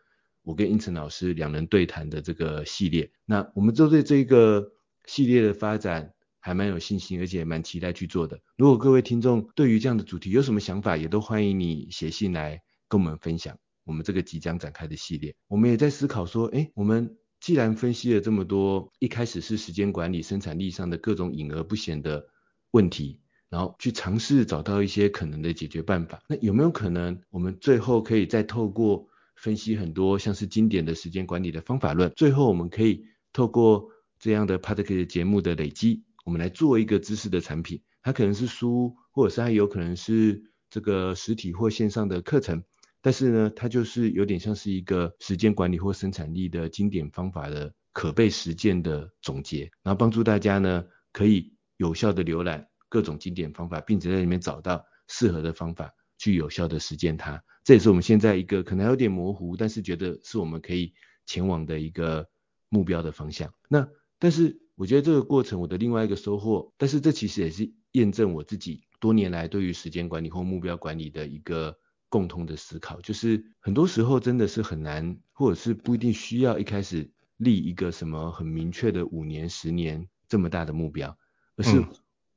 [0.42, 3.12] 我跟胤丞老师两人对谈的这个系列。
[3.26, 4.72] 那我们针对这个
[5.04, 6.14] 系列的发展
[6.48, 8.40] 还蛮有信心，而且蛮期待去做的。
[8.56, 13.58] 如果各位听众对于这样的主题有什么想法，也都欢迎你写信来跟我们分享。
[13.84, 22.26] 我们这个即将展开的系列，我们也在思考说，诶，我们既然分析了这么多，一开始是时间管理、生产力上的各种隐而不显的
[22.70, 42.62] 问题，然后去尝试找到一些可能的解决办法，那有没有可能我们最后可以再透过分析很多像是经典的时间管理的方法论，最后我们可以透过这样的 podcast 节目的累积，我们来做一个知识的产品，它可能是书，或者是它有可能是这个实体或线上的课程。
[43.00, 57.42] 但是呢，它就是有点像是一个时间管理或生产力的经典方法的可被实践的总结，然后帮助大家呢可以有效的浏览各种经典方法，并且在里面找到适合的方法去有效的实践它。
[57.64, 60.92] 这也是我们现在一个可能有点模糊，但是觉得是我们可以
[61.24, 62.28] 前往的一个
[62.68, 63.50] 目标的方向。
[63.66, 63.88] 那
[64.18, 71.76] 但是我觉得这个过程我的另外一个收获，但是这其实也是验证我自己多年来对于时间管理或目标管理的一个。
[72.10, 81.18] 共同的思考，就是很多时候真的是很难，或者是不一定需要一开始立一个什么很明确的五年、十年这么大的目标，
[81.56, 81.88] 而是，嗯、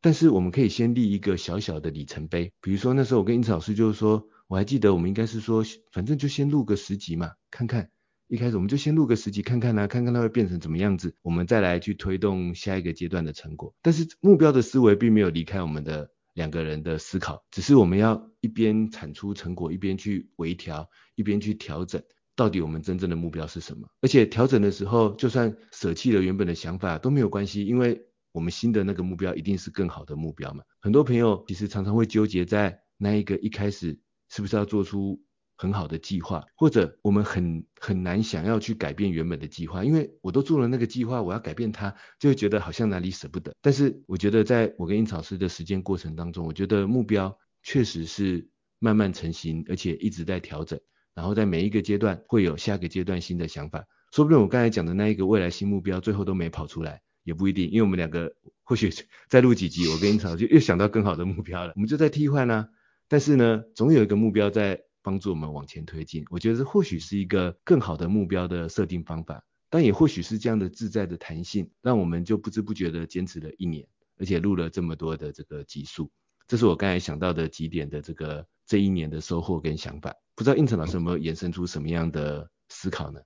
[0.01, 2.51] 但是我们可以先立一个小小的里程碑。
[2.59, 7.91] 比如说那时候我跟英子老师就是说，我还记得我们应该是说，反正就先录个十集嘛，看看
[8.31, 13.75] 一开始我们就先录个十集看看呢、看看它会变成怎么样子，我们再来去推动下一个阶段的成果。
[13.81, 16.09] 但是目标的思维并没有离开我们的。
[16.33, 22.01] 两个人的思考，只是我们要一边产出成果，一边去微调，一边去调整，
[22.37, 23.89] 到底我们真正的目标是什么？
[23.99, 30.63] 而且调整的时候，就算舍弃了原本的想法都没有关系，因为我们新的那个目标一定是更好的目标嘛。
[30.79, 35.21] 很多朋友其实常常会纠结在那一个一开始是不是要做出。
[35.61, 43.53] 很好的计划，或者我们很很难想要去改变原本的计划，因为我都做了那个计划，我要改变它，就会觉得好像哪里舍不得。
[43.61, 50.79] 但是我觉得，在我跟胤丞老师的实践过程当中，我觉得目标确实是慢慢成型，而且一直在调整。
[51.13, 58.89] 然后在每一个阶段会有下个阶段新的想法，说不定我刚才讲的那一个未来新目标最后都没跑出来，也不一定，因为我们两个或许
[59.29, 62.69] 再录几集，我跟胤丞老师就又想到更好的目标了，我们就在替换呢。
[63.07, 64.81] 但是呢，总有一个目标在。
[65.01, 73.87] 帮助我们往前推进，我觉得这或许是一个更好的目标的设定方法，但也或许是这样的自在的弹性，让我们就不知不觉的坚持了一年，
[74.17, 76.11] 而且录了这么多的这个集数，
[76.47, 83.19] 这是我刚才想到的几点的这个这一年的收获跟想法，不知道应成老师有没有衍生出什么样的思考呢？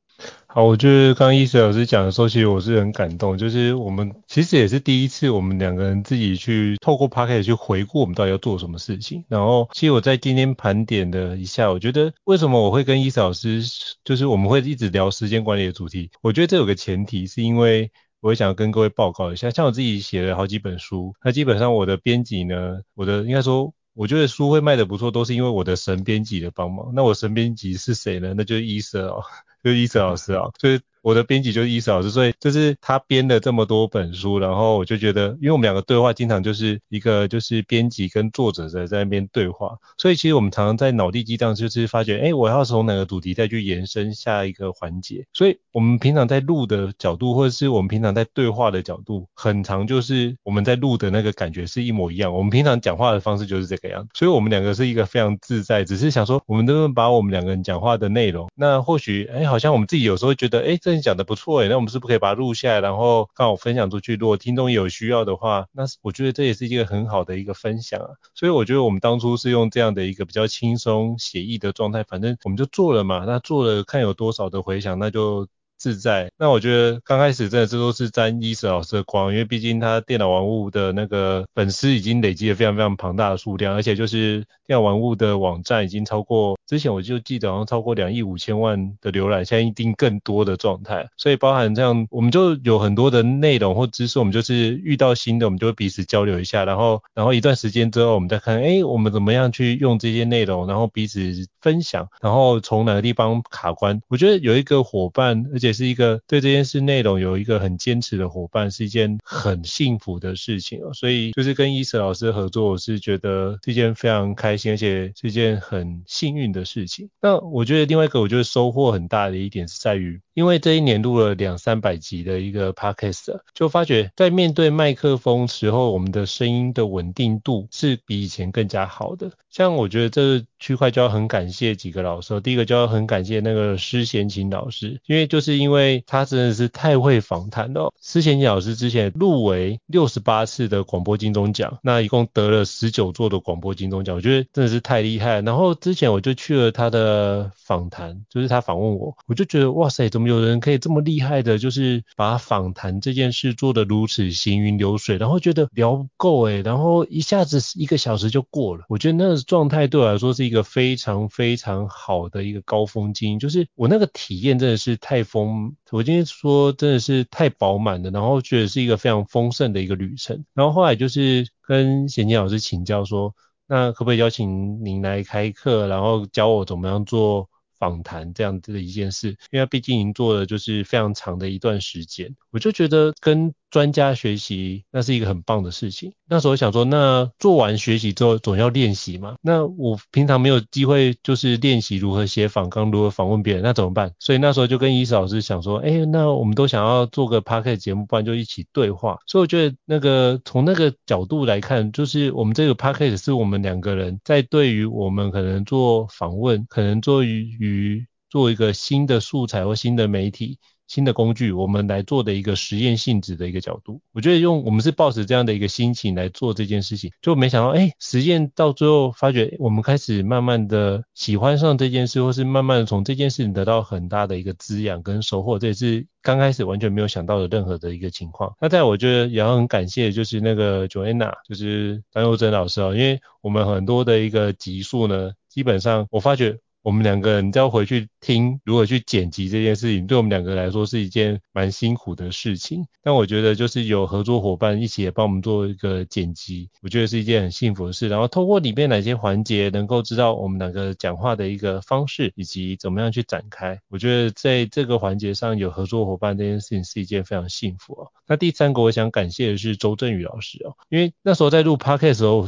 [0.48, 3.38] 好，我觉得刚刚亦慈老师讲的时候，其实我是很感动。
[3.38, 9.26] 就是我们其实也是第一次，我们两个人自己去透过 Podcast 去回顾我们到底要做什么事情。
[9.28, 13.62] 然后，其实我在今天盘点了一下，我觉得为什么我会跟亦慈老师，
[14.06, 16.10] 就是我们会一直聊时间管理的主题。
[16.22, 26.92] 我觉得这有个前提，是因为我也想跟各位报告一下，像我自己写了好几本书，那基本上我的编辑呢，我的应该说，我觉得书会卖的不错，都是因为我的神编辑的帮忙。
[26.94, 28.34] 那我神编辑是谁呢？
[28.38, 29.24] 那就是伊瑟哦。
[29.64, 30.80] 就是伊瑟老师哦，就是。
[31.06, 45.24] 我的编辑就是伊思老师，所以就是他编了这么多本书，然后我就觉得，因为我们两个对话经常就是一个就是编辑跟作者在在那边对话，所以其实我们常常在脑力激荡，就是发觉，哎，我要从哪个主题再去延伸下一个环节。
[45.32, 52.34] 所以我们平常在录的角度，或者是我们平常在对话的角度，很常就是我们在录的那个感觉是一模一样。
[52.34, 60.95] 我们平常讲话的方式就是这个样，所以我们两个是一个非常自在，只是想说，我们能不能把我们两个人讲话的内容，那或许，哎，好像我们自己有时候觉得，哎，这。
[61.02, 64.16] 讲的不错诶，那我们是不可以把它录下来，然后刚好分享出去？
[64.16, 68.10] 如果听众有需要的话，那我觉得这也是一个很好的一个分享啊。
[68.34, 73.26] 所以我觉得我们当初是用这样的一个比较轻松写意的状态，反正我们就做了嘛。
[73.26, 75.48] 那做了看有多少的回响，那就。
[75.86, 110.92] 自在，那我觉得刚开始真的这都是沾亦慈老师的光，因为毕竟他电脑玩物的那个粉丝已经累积了非常非常庞大的数量，而且就是电脑玩物的网站已经超过之前我就记得好像超过两亿五千万的浏览，现在一定更多的状态，所以包含这样我们就有很多的内容或知识，我们就是遇到新的我们就会彼此交流一下，然后然后一段时间之后我们再看，哎，我们怎么样去用这些内容，然后彼此分享，然后从哪个地方卡关，我觉得有一个伙伴，而且是一个对这件事内容有一个很坚持的伙伴，是一件很幸福的事情哦。
[110.94, 117.10] 所以就是跟伊瑟老师合作，我是觉得是一件非常开心，而且是一件很幸运的事情。
[117.22, 129.32] 那我觉得另外一个，我觉得收获很大的一点是在于，因为这一年录了两三百集的一个 podcast，就发觉在面对麦克风时候，我们的声音的稳定度是比以前更加好的。
[129.50, 137.94] 像我觉得这区块就要很感谢几个老师，第一个就要很感谢那个施贤琴老师，因为就是因为他真的是太会访谈了。
[138.02, 145.40] 施贤琴老师之前入围六十八次的广播金钟奖，那一共得了十九座的广播金钟奖，我觉得真的是太厉害。
[145.42, 170.46] 然后之前我就去了他的访谈，就是他访问我，我就觉得哇塞，怎么有人可以这么厉害的，就是把访谈这件事做得如此行云流水，然后觉得聊不够诶，然后一下子一个小时就过了，我觉得那个状态对我来说是一个个非常非常好的一个高峰经验，就是我那个体验真的是太丰，我今天说真的是太饱满了，然后觉得是一个非常丰盛的一个旅程。
[170.54, 173.36] 然后后来就是跟贤贤老师请教说，
[173.68, 177.50] 那可不可以邀请您来开课，然后教我怎么样做
[177.86, 186.14] 访谈这样子的一件事，因为毕竟已经做了就是非常长的一段时间，我就觉得跟专家学习那是一个很棒的事情。
[186.28, 189.36] 那时候想说，那做完学习之后总要练习嘛。
[189.42, 194.12] 那我平常没有机会就是练习如何写访纲，如何访问别人，那怎么办？
[194.20, 199.20] 所以那时候就跟伊思老师想说，哎、那我们都想要做个 podcast 节目，不然就一起对话。
[199.28, 210.58] 所以我觉得那个从那个角度来看，就是我们这个 podcast 是我们两个人在对于我们可能做访问，可能做于于做一个新的素材或新的媒体。
[210.88, 228.54] 新的工具，我们来做的一个实验性质的一个角度，我觉得用我们是抱持这样的一个心情来做这件事情，就没想到，哎，实验到最后发觉，我们开始慢慢的喜欢上这件事，或是慢慢的从这件事情得到很大的一个滋养跟收获，这也是刚开始完全没有想到的任何的一个情况。
[228.62, 236.60] 那在我觉得也要很感谢，就是那个 Joanna，就是张佑珍老师哦，因为我们很多的一个集数呢，基本上我发觉。
[236.86, 242.86] 我们两个人都要回去听如何去剪辑这件事情，对我们两个来说是一件蛮辛苦的事情。
[243.02, 248.08] 但我觉得就是有合作伙伴一起来帮我们做一个剪辑，我觉得是一件很幸福的事。
[248.08, 258.12] 然后透过里面哪些环节能够知道我们两个讲话的一个方式，以及怎么样去展开，我觉得在这个环节上有合作伙伴这件事情是一件非常幸福哦。
[258.28, 262.46] 那第三个我想感谢的是周振宇老师哦，因为那时候在录 Podcast 的时候。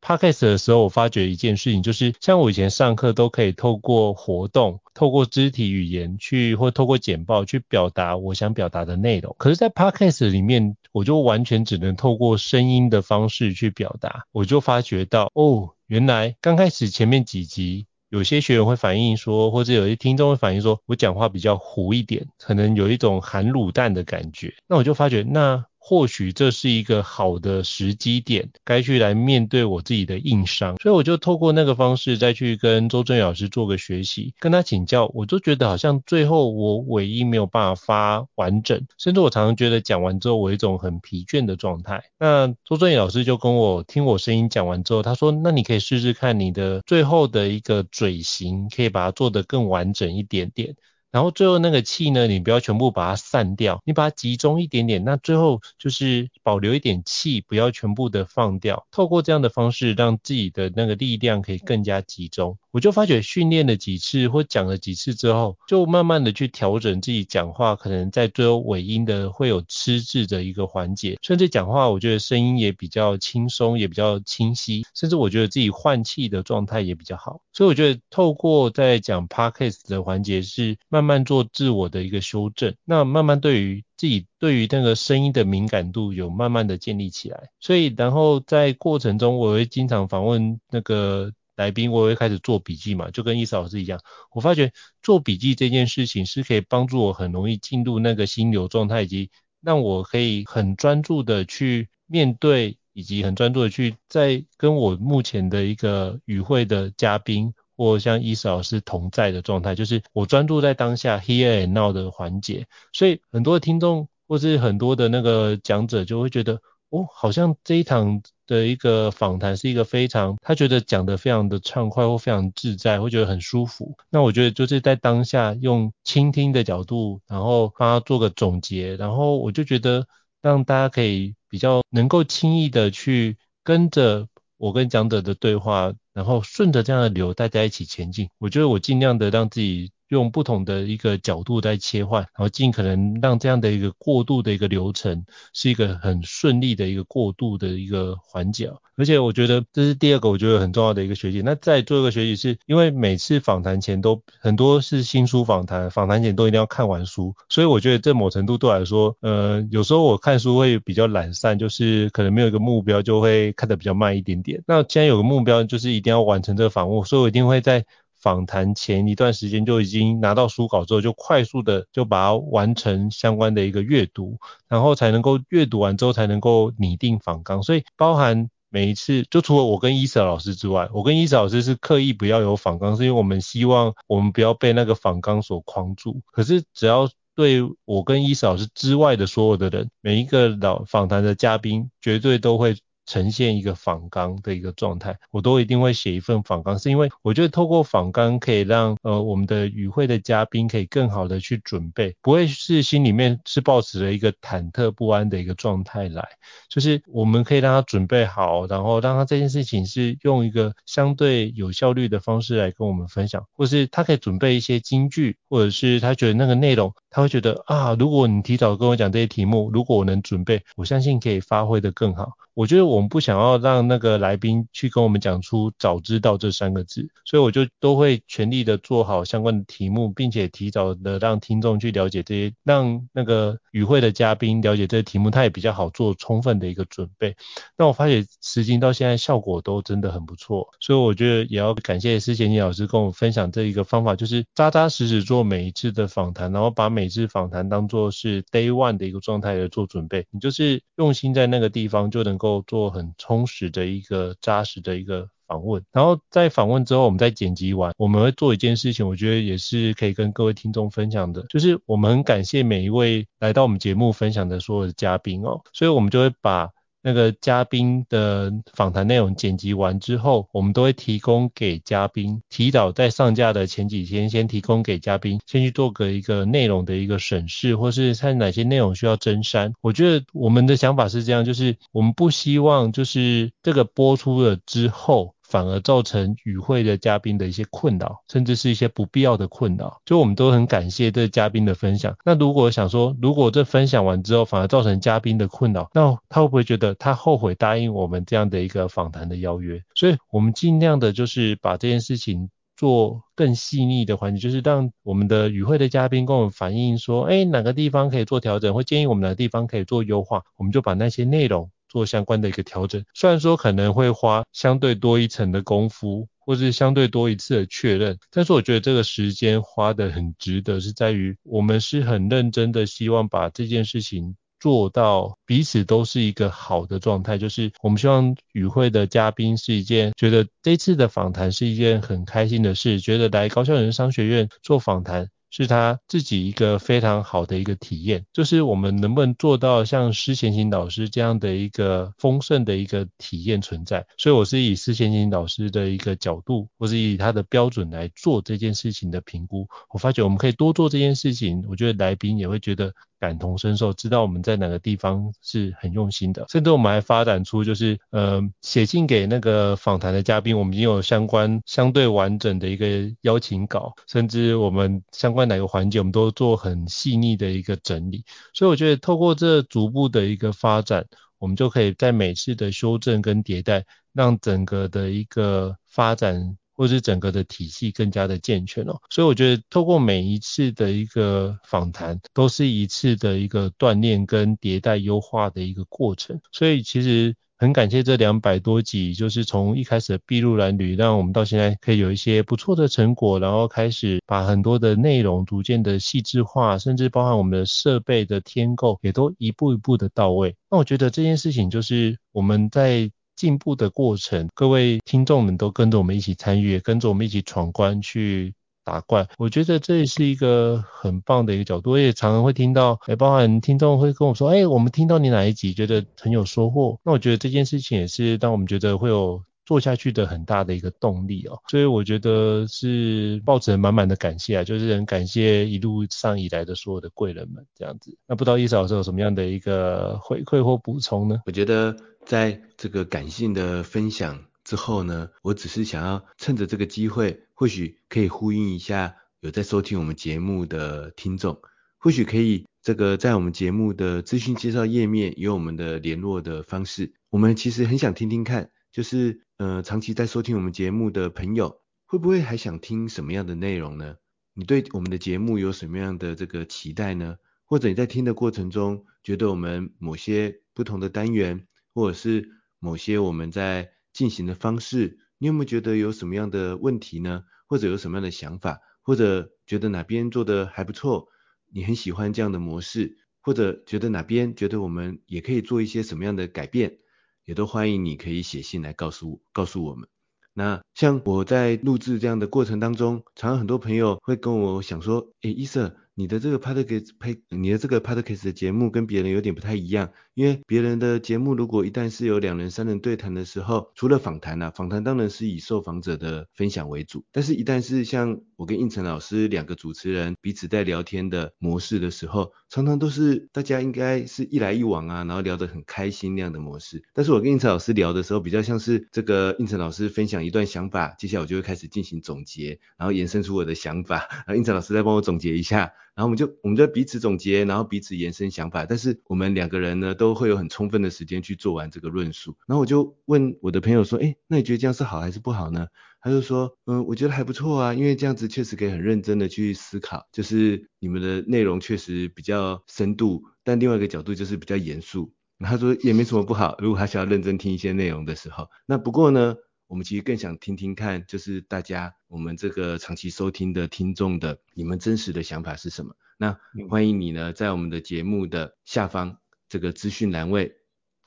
[0.00, 9.36] Podcast 的时候，我发觉一件事情，就是像我以前上课都可以透过活动、透过肢体语言去，或透过简报去表达我想表达的内容。
[9.38, 14.24] 可是，在 Podcast 里面，我就完全只能透过声音的方式去表达。
[14.32, 24.54] 我就发觉到，哦，原来刚开始前面几集，有些学员会反映说，或者有些听众会反映说，我讲话比较糊一点，可能有一种含卤蛋的感觉。
[24.66, 25.66] 那我就发觉，那。
[25.82, 42.04] 或许这是一个好的时机点，该去来面对我自己的硬伤，所以我就透过那个方式再去跟周正宇老师做个学习，跟他请教，我就觉得好像最后我尾音没有办法发完整，甚至我常常觉得讲完之后我有一种很疲倦的状态。
[42.18, 50.74] 那周正宇老师就跟我听我声音讲完之后，他说：“那你可以试试看你的最后的一个嘴型，可以把它做得更完整一点点。”
[51.10, 58.86] 然后最后那个气呢，你不要全部把它散掉，你把它集中一点点，那最后就是保留一点气，不要全部的放掉。
[58.90, 62.58] 透过这样的方式，让自己的那个力量可以更加集中。
[62.72, 77.40] 我就发觉训练了几次或讲了几次之后，就慢慢的去调整自己讲话，可能在最后尾音的会有吃字的一个环节，甚至讲话我觉得声音也比较轻松，也比较清晰，甚至我觉得自己换气的状态也比较好。
[77.52, 87.48] 所以我觉得透过在讲 Podcast 的环节是慢慢做自我的一个修正，那慢慢对于自己对于那个声音的敏感度有慢慢的建立起来。
[87.58, 91.32] 所以然后在过程中我会经常访问那个。
[91.60, 94.00] 来宾，我会开始做笔记嘛，就跟伊瑟老师一样，
[94.32, 99.30] 我发觉做笔记这件事情是可以帮助我很容易进入那个心流状态，以及
[99.60, 116.62] 让我可以很专注的去面对，以及很专注的去在跟我目前的一个与会的嘉宾或像伊瑟老师同在的状态，就是我专注在当下 here and now 的环节，所以很多听众或是很多的那个讲者就会觉得。
[116.92, 118.20] 哦，好像这一场
[118.50, 123.96] 的一个访谈是一个非常，他觉得讲得非常的畅快或非常自在，会觉得很舒服。
[124.10, 130.04] 那我觉得就是在当下用倾听的角度，然后帮他做个总结，然后我就觉得
[130.42, 134.26] 让大家可以比较能够轻易的去跟着
[134.56, 138.28] 我跟讲者的对话，然后顺着这样的流，大家一起前进。
[138.38, 139.92] 我觉得我尽量的让自己。
[140.10, 148.70] 用不同的一个角度在切换，然后尽可能让这样的一个过渡的一个流程是一个很顺利的一个过渡的一个环节。
[148.96, 151.40] 而且我觉得这是第二个我觉得很重要的一个学习。
[151.42, 164.62] 那再做一个学习是，因为每次访谈前都很多是新书访谈，访谈前都一定要看完书，所以我觉得这某程度对我来说，呃，有时候我看书会比较懒散，就是可能没有一个目标，就会看得比较慢一点点。
[164.66, 167.82] 那既然有个目标，就是一定要完成这个访问，所以我一定会在
[168.20, 177.62] 访谈前一段时间就已经拿到书稿之后，就快速的就把它完成相关的一个阅读，然后才能够阅读完之后才能够拟定访纲。
[177.62, 186.20] 所以包含每一次，就除了我跟伊瑟老师之外，我跟伊瑟老师是刻意不要有访纲，是因为我们希望我们不要被那个访纲所框住。
[186.32, 192.76] 可是只要对我跟伊瑟老师之外的所有的人，每一个老访谈的嘉宾，绝对都会。
[193.10, 206.28] 呈现一个反纲的一个状态，我都一定会写一份反纲，是因为我觉得透过反纲可以让呃我们的与会的嘉宾可以更好的去准备，不会是心里面是抱持了一个忐忑不安的一个状态来，
[206.68, 222.32] 就是我们可以让他准备好，然后让他这件事情是用一个相对有效率的方式来跟我们分享，或是他可以准备一些金句，或者是他觉得那个内容他会觉得啊，如果你提早跟我讲这些题目，如果我能准备，我相信可以发挥得更好。
[222.54, 237.34] 我觉得我们不想要让那个来宾去跟我们讲出“早知道”这三个字，所以我就都会全力的做好相关的题目，并且提早的让听众去了解这些，让那个与会的嘉宾了解这些题目，他也比较好做充分的一个准备。
[237.78, 252.50] 那我发现实行到现在效果都真的很不错，所以我觉得也要感谢施贤齐老师跟我分享这一个方法，就是扎扎实实做每一次的访谈，然后把每每次访谈当做是 day one 的一个状态来做准备，你就是用心在那个地方就能够。
[252.66, 266.70] 做很充实的一个扎实的一个访问，然后在访问之后，我们再剪辑完，我们会做一件事情，我觉得也是可以跟各位听众分享的，就是我们很感谢每一位来到我们节目分享的所有的嘉宾哦，所以我们就会把。
[267.02, 279.72] 那个嘉宾的访谈内容剪辑完之后，我们都会提供给嘉宾，提早在上架的前几天，先提供给嘉宾，先去做个一个内容的一个审视，或是看哪些内容需要增删。
[279.80, 285.34] 我觉得我们的想法是这样，就是我们不希望就是这个播出了之后。
[285.50, 290.00] 反而造成与会的嘉宾的一些困扰，甚至是一些不必要的困扰。
[290.04, 292.16] 就我们都很感谢这嘉宾的分享。
[292.24, 299.82] 那如果想说，如果这分享完之后，反而造成嘉宾的困扰，那他会不会觉得他后悔答应我们这样的一个访谈的邀约？
[299.96, 311.70] 所以我们尽量的就是把这件事情做更细腻的环节，就是让我们的与会的嘉宾跟我们反映说，哎，哪个地方可以做调整，或建议我们哪个地方可以做优化，我们就把那些内容。
[311.90, 335.28] 做相关的一个调整，虽然说可能会花相对多一层的功夫，或是相对多一次的确认，但是我觉得这个时间花得很值得，是在于我们是很认真的，希望把这件事情做到彼此都是一个好的状态，就是我们希望与会的嘉宾是一件觉得这次的访谈是一件很开心的事，觉得来高校人商学院做访谈。
[335.50, 344.06] 是他自己一个非常好的一个体验，就是我们能不能做到像施贤齐老师这样的一个丰盛的一个体验存在。
[344.16, 349.68] 所以我是以施贤齐老师的一个角度，或是以他的标准来做这件事情的评估。
[349.90, 352.94] 我发觉我们可以多做这件事情，我觉得来宾也会觉得。
[353.20, 362.86] 感同身受，知道我们在哪个地方是很用心的，甚至我们还发展出就是呃写信给那个访谈的嘉宾，我们已经有相关相对完整的一个
[363.20, 371.06] 邀请稿，甚至我们相关哪个环节我们都做很细腻的一个整理，所以我觉得透过这逐步的一个发展，
[371.38, 376.56] 我们就可以在每次的修正跟迭代，让整个的一个发展。
[376.80, 386.40] 或是整个的体系更加的健全哦，所以我觉得透过每一次的一个访谈，都是一次的一个锻炼跟迭代优化的一个过程。
[386.52, 400.56] 所以其实很感谢这两百多集，就是从一开始的筚路蓝缕，让我们到现在可以有一些不错的成果，然后开始把很多的内容逐渐的细致化，甚至包含我们的设备的添购，也都一步一步的到位。
[400.70, 403.10] 那我觉得这件事情就是我们在。
[403.40, 408.52] 进步的过程，各位听众们都跟着我们一起参与，跟着我们一起闯关去
[408.84, 409.26] 打怪。
[409.38, 411.92] 我觉得这也是一个很棒的一个角度。
[411.92, 417.00] 我也常常会听到，哎，包含听众会跟我说，哎，我们听到你哪一集，觉得很有收获。
[417.02, 421.56] 那我觉得这件事情也是让我们觉得会有做下去的很大的一个动力哦。
[421.68, 428.18] 所以我觉得是抱着满满的感谢啊，就是很感谢一路上以来的所有的贵人们这样子。
[428.26, 431.42] 那不知道伊老师有什么样的一个回馈或补充呢？
[431.46, 431.96] 我觉得。
[432.26, 441.58] 在这个感性的分享之后呢，我只是想要趁着这个机会，或许可以呼应一下有在收听我们节目的听众，
[441.96, 447.14] 或许可以这个在我们节目的资讯介绍页面有我们的联络的方式。
[447.30, 454.16] 我们其实很想听听看，就是呃长期在收听我们节目的朋友，会不会还想听什么样的内容呢？
[454.54, 457.36] 你对我们的节目有什么样的这个期待呢？
[457.66, 462.48] 或者你在听的过程中，觉得我们某些不同的单元，或者是
[462.78, 467.44] 某些我们在进行的方式，你有没有觉得有什么样的问题呢？
[467.66, 468.80] 或者有什么样的想法？
[469.02, 471.28] 或者觉得哪边做得还不错，
[471.70, 476.96] 你很喜欢这样的模式，或者觉得哪边觉得我们也可以做一些什么样的改变，
[477.44, 480.08] 也都欢迎你可以写信来告诉告诉我们。
[480.52, 485.96] 那像我在录制这样的过程当中，常常很多朋友会跟我想说，诶，伊瑟。
[486.14, 507.02] 你的这个 podcast 配你的这个 podcast 的节目跟别人有点不太一样，因为别人的节目如果一旦是有两人、三人对谈的时候，除了访谈啊，访谈当然是以受访者的分享为主，但是一旦是像我跟应成老师两个主持人彼此在聊天的模式的时候，常常都是大家应该是一来一往啊，然后聊得很开心那样的模式。
[507.14, 515.92] 但是我跟应成老师聊的时候，比较像是这个应成老师分享一段想法，接下来我就会开始进行总结，然后延伸出我的想法， 然后应成老师再帮我总结一下。
[516.20, 522.54] 然后我们就我们就彼此总结，然后彼此延伸想法，但是我们两个人呢都会有很充分的时间去做完这个论述。
[522.66, 525.86] 然后我就问我的朋友说，哎，那你觉得这样是好还是不好呢？
[526.20, 535.32] 他就说，嗯，我觉得还不错啊，因为这样子确实可以很认真的去思考，就是你们的内容确实比较深度，但另外一个角度就是比较严肃。
[535.60, 539.56] 他说也没什么不好，如果他想要认真听一些内容的时候，那不过呢。
[539.90, 546.14] 我们其实更想听听看，就是大家我们这个长期收听的听众的你们真实的想法是什么？
[546.38, 546.56] 那
[546.88, 550.76] 欢迎你呢，在我们的节目的下方这个资讯栏位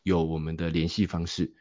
[0.02, 1.54] 有我们的联系方式。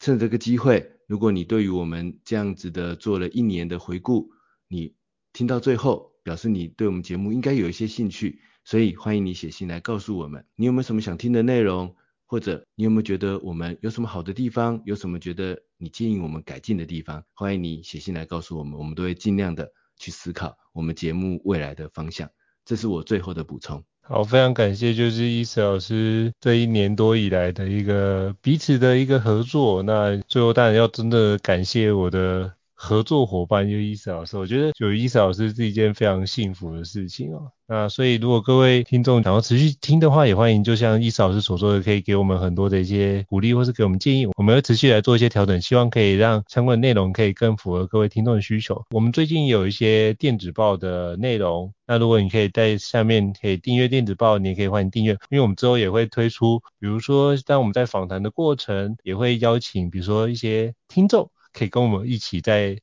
[0.00, 4.30] 趁这个机会，如果你对于我们这样子的做了一年的回顾，
[4.68, 4.94] 你
[5.34, 11.94] 听到最后，表示你对我们节目应该有一些兴趣，所以欢迎你写信来告诉我们，你有没有什么想听的内容？
[12.30, 14.82] 或者你有没有觉得我们有什么好的地方？
[14.84, 17.24] 有什么觉得你建议我们改进的地方？
[17.32, 22.28] 欢迎你写信来告诉我们，我们都会尽量的去思考我们节目未来的方向。
[22.66, 23.82] 这是我最后的补充。
[24.02, 29.82] 好，非常感谢，就是伊瑟老师这一年多以来的一个彼此的一个合作。
[29.82, 32.57] 那最后当然要真的感谢我的。
[32.80, 37.50] 合作伙伴就伊思老师，我觉得有伊思老师是一件非常幸福的事情哦。
[37.66, 48.82] 那所以如果各位听众想要持续听的话，也欢迎就像伊思老师所说的，可以给我们很多的一些鼓励，或是给我们建议，我们会持续来做一些调整，希望可以让相关的内容可以更符合各位听众的需求。
[48.90, 61.28] 我们最近有一些电子报的内容，那如果你可以在下面可以订阅电子报，你也可以欢迎订阅，因为我们之后也会推出，比如说当我们在访谈的过程，也会邀请比如说一些听众。
[61.58, 62.80] 可以跟我们一起在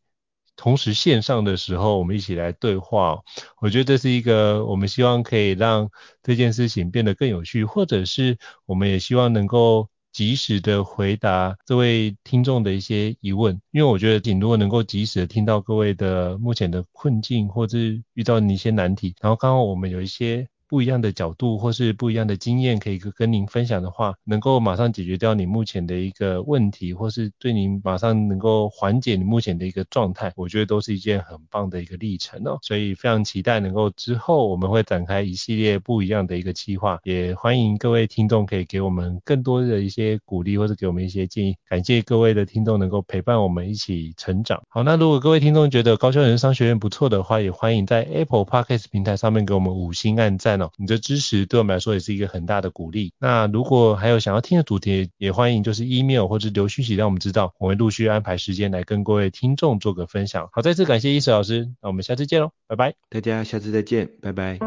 [0.57, 3.21] 同时线上的时候，我们一起来对话。
[3.61, 5.89] 我觉得这是一个我们希望可以让
[6.21, 13.61] 这件事情变得更有趣，或者是我们也希望能够及时的回答这位听众的一些疑问。
[13.71, 20.47] 因为我觉得，如果能够及时的听到各位的目前的困境，或者是遇到的一些难题，然后刚好我们有一些。
[20.67, 32.57] 不一样的角度或是不一样的经验可以跟您分享的话，能够马上解决掉你目前的一个问题，或是对您马上能够缓解你目前的一个状态，我觉得都是一件很棒的一个历程哦。
[32.63, 41.55] 所以非常期待能够之后我们会展开一系列不一样的一个计划，也欢迎各位听众可以给我们更多的一些鼓励或者给我们一些建议。
[41.69, 44.63] 感谢各位的听众能够陪伴我们一起成长。
[44.69, 50.54] 好，那如果各位听众觉得高效人商学院不错的话，也欢迎在 Apple Podcast 平台上面给我们五星按赞。
[50.77, 53.11] 你的支持对我们来说也是一个很大的鼓励。
[53.19, 60.49] 那如果还有想要听的主题，也欢迎就是 email 或者留讯息让我们知道，我会陆续安排时间来跟各位听众做个分享。
[60.51, 62.93] 好，再次感谢伊瑟老师，那我们下次见喽，拜拜。
[63.09, 64.59] 大家下次再见，拜拜。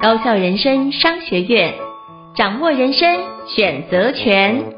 [0.00, 1.74] 高校人生商学院，
[2.36, 3.08] 掌握人生
[3.56, 4.77] 选择权。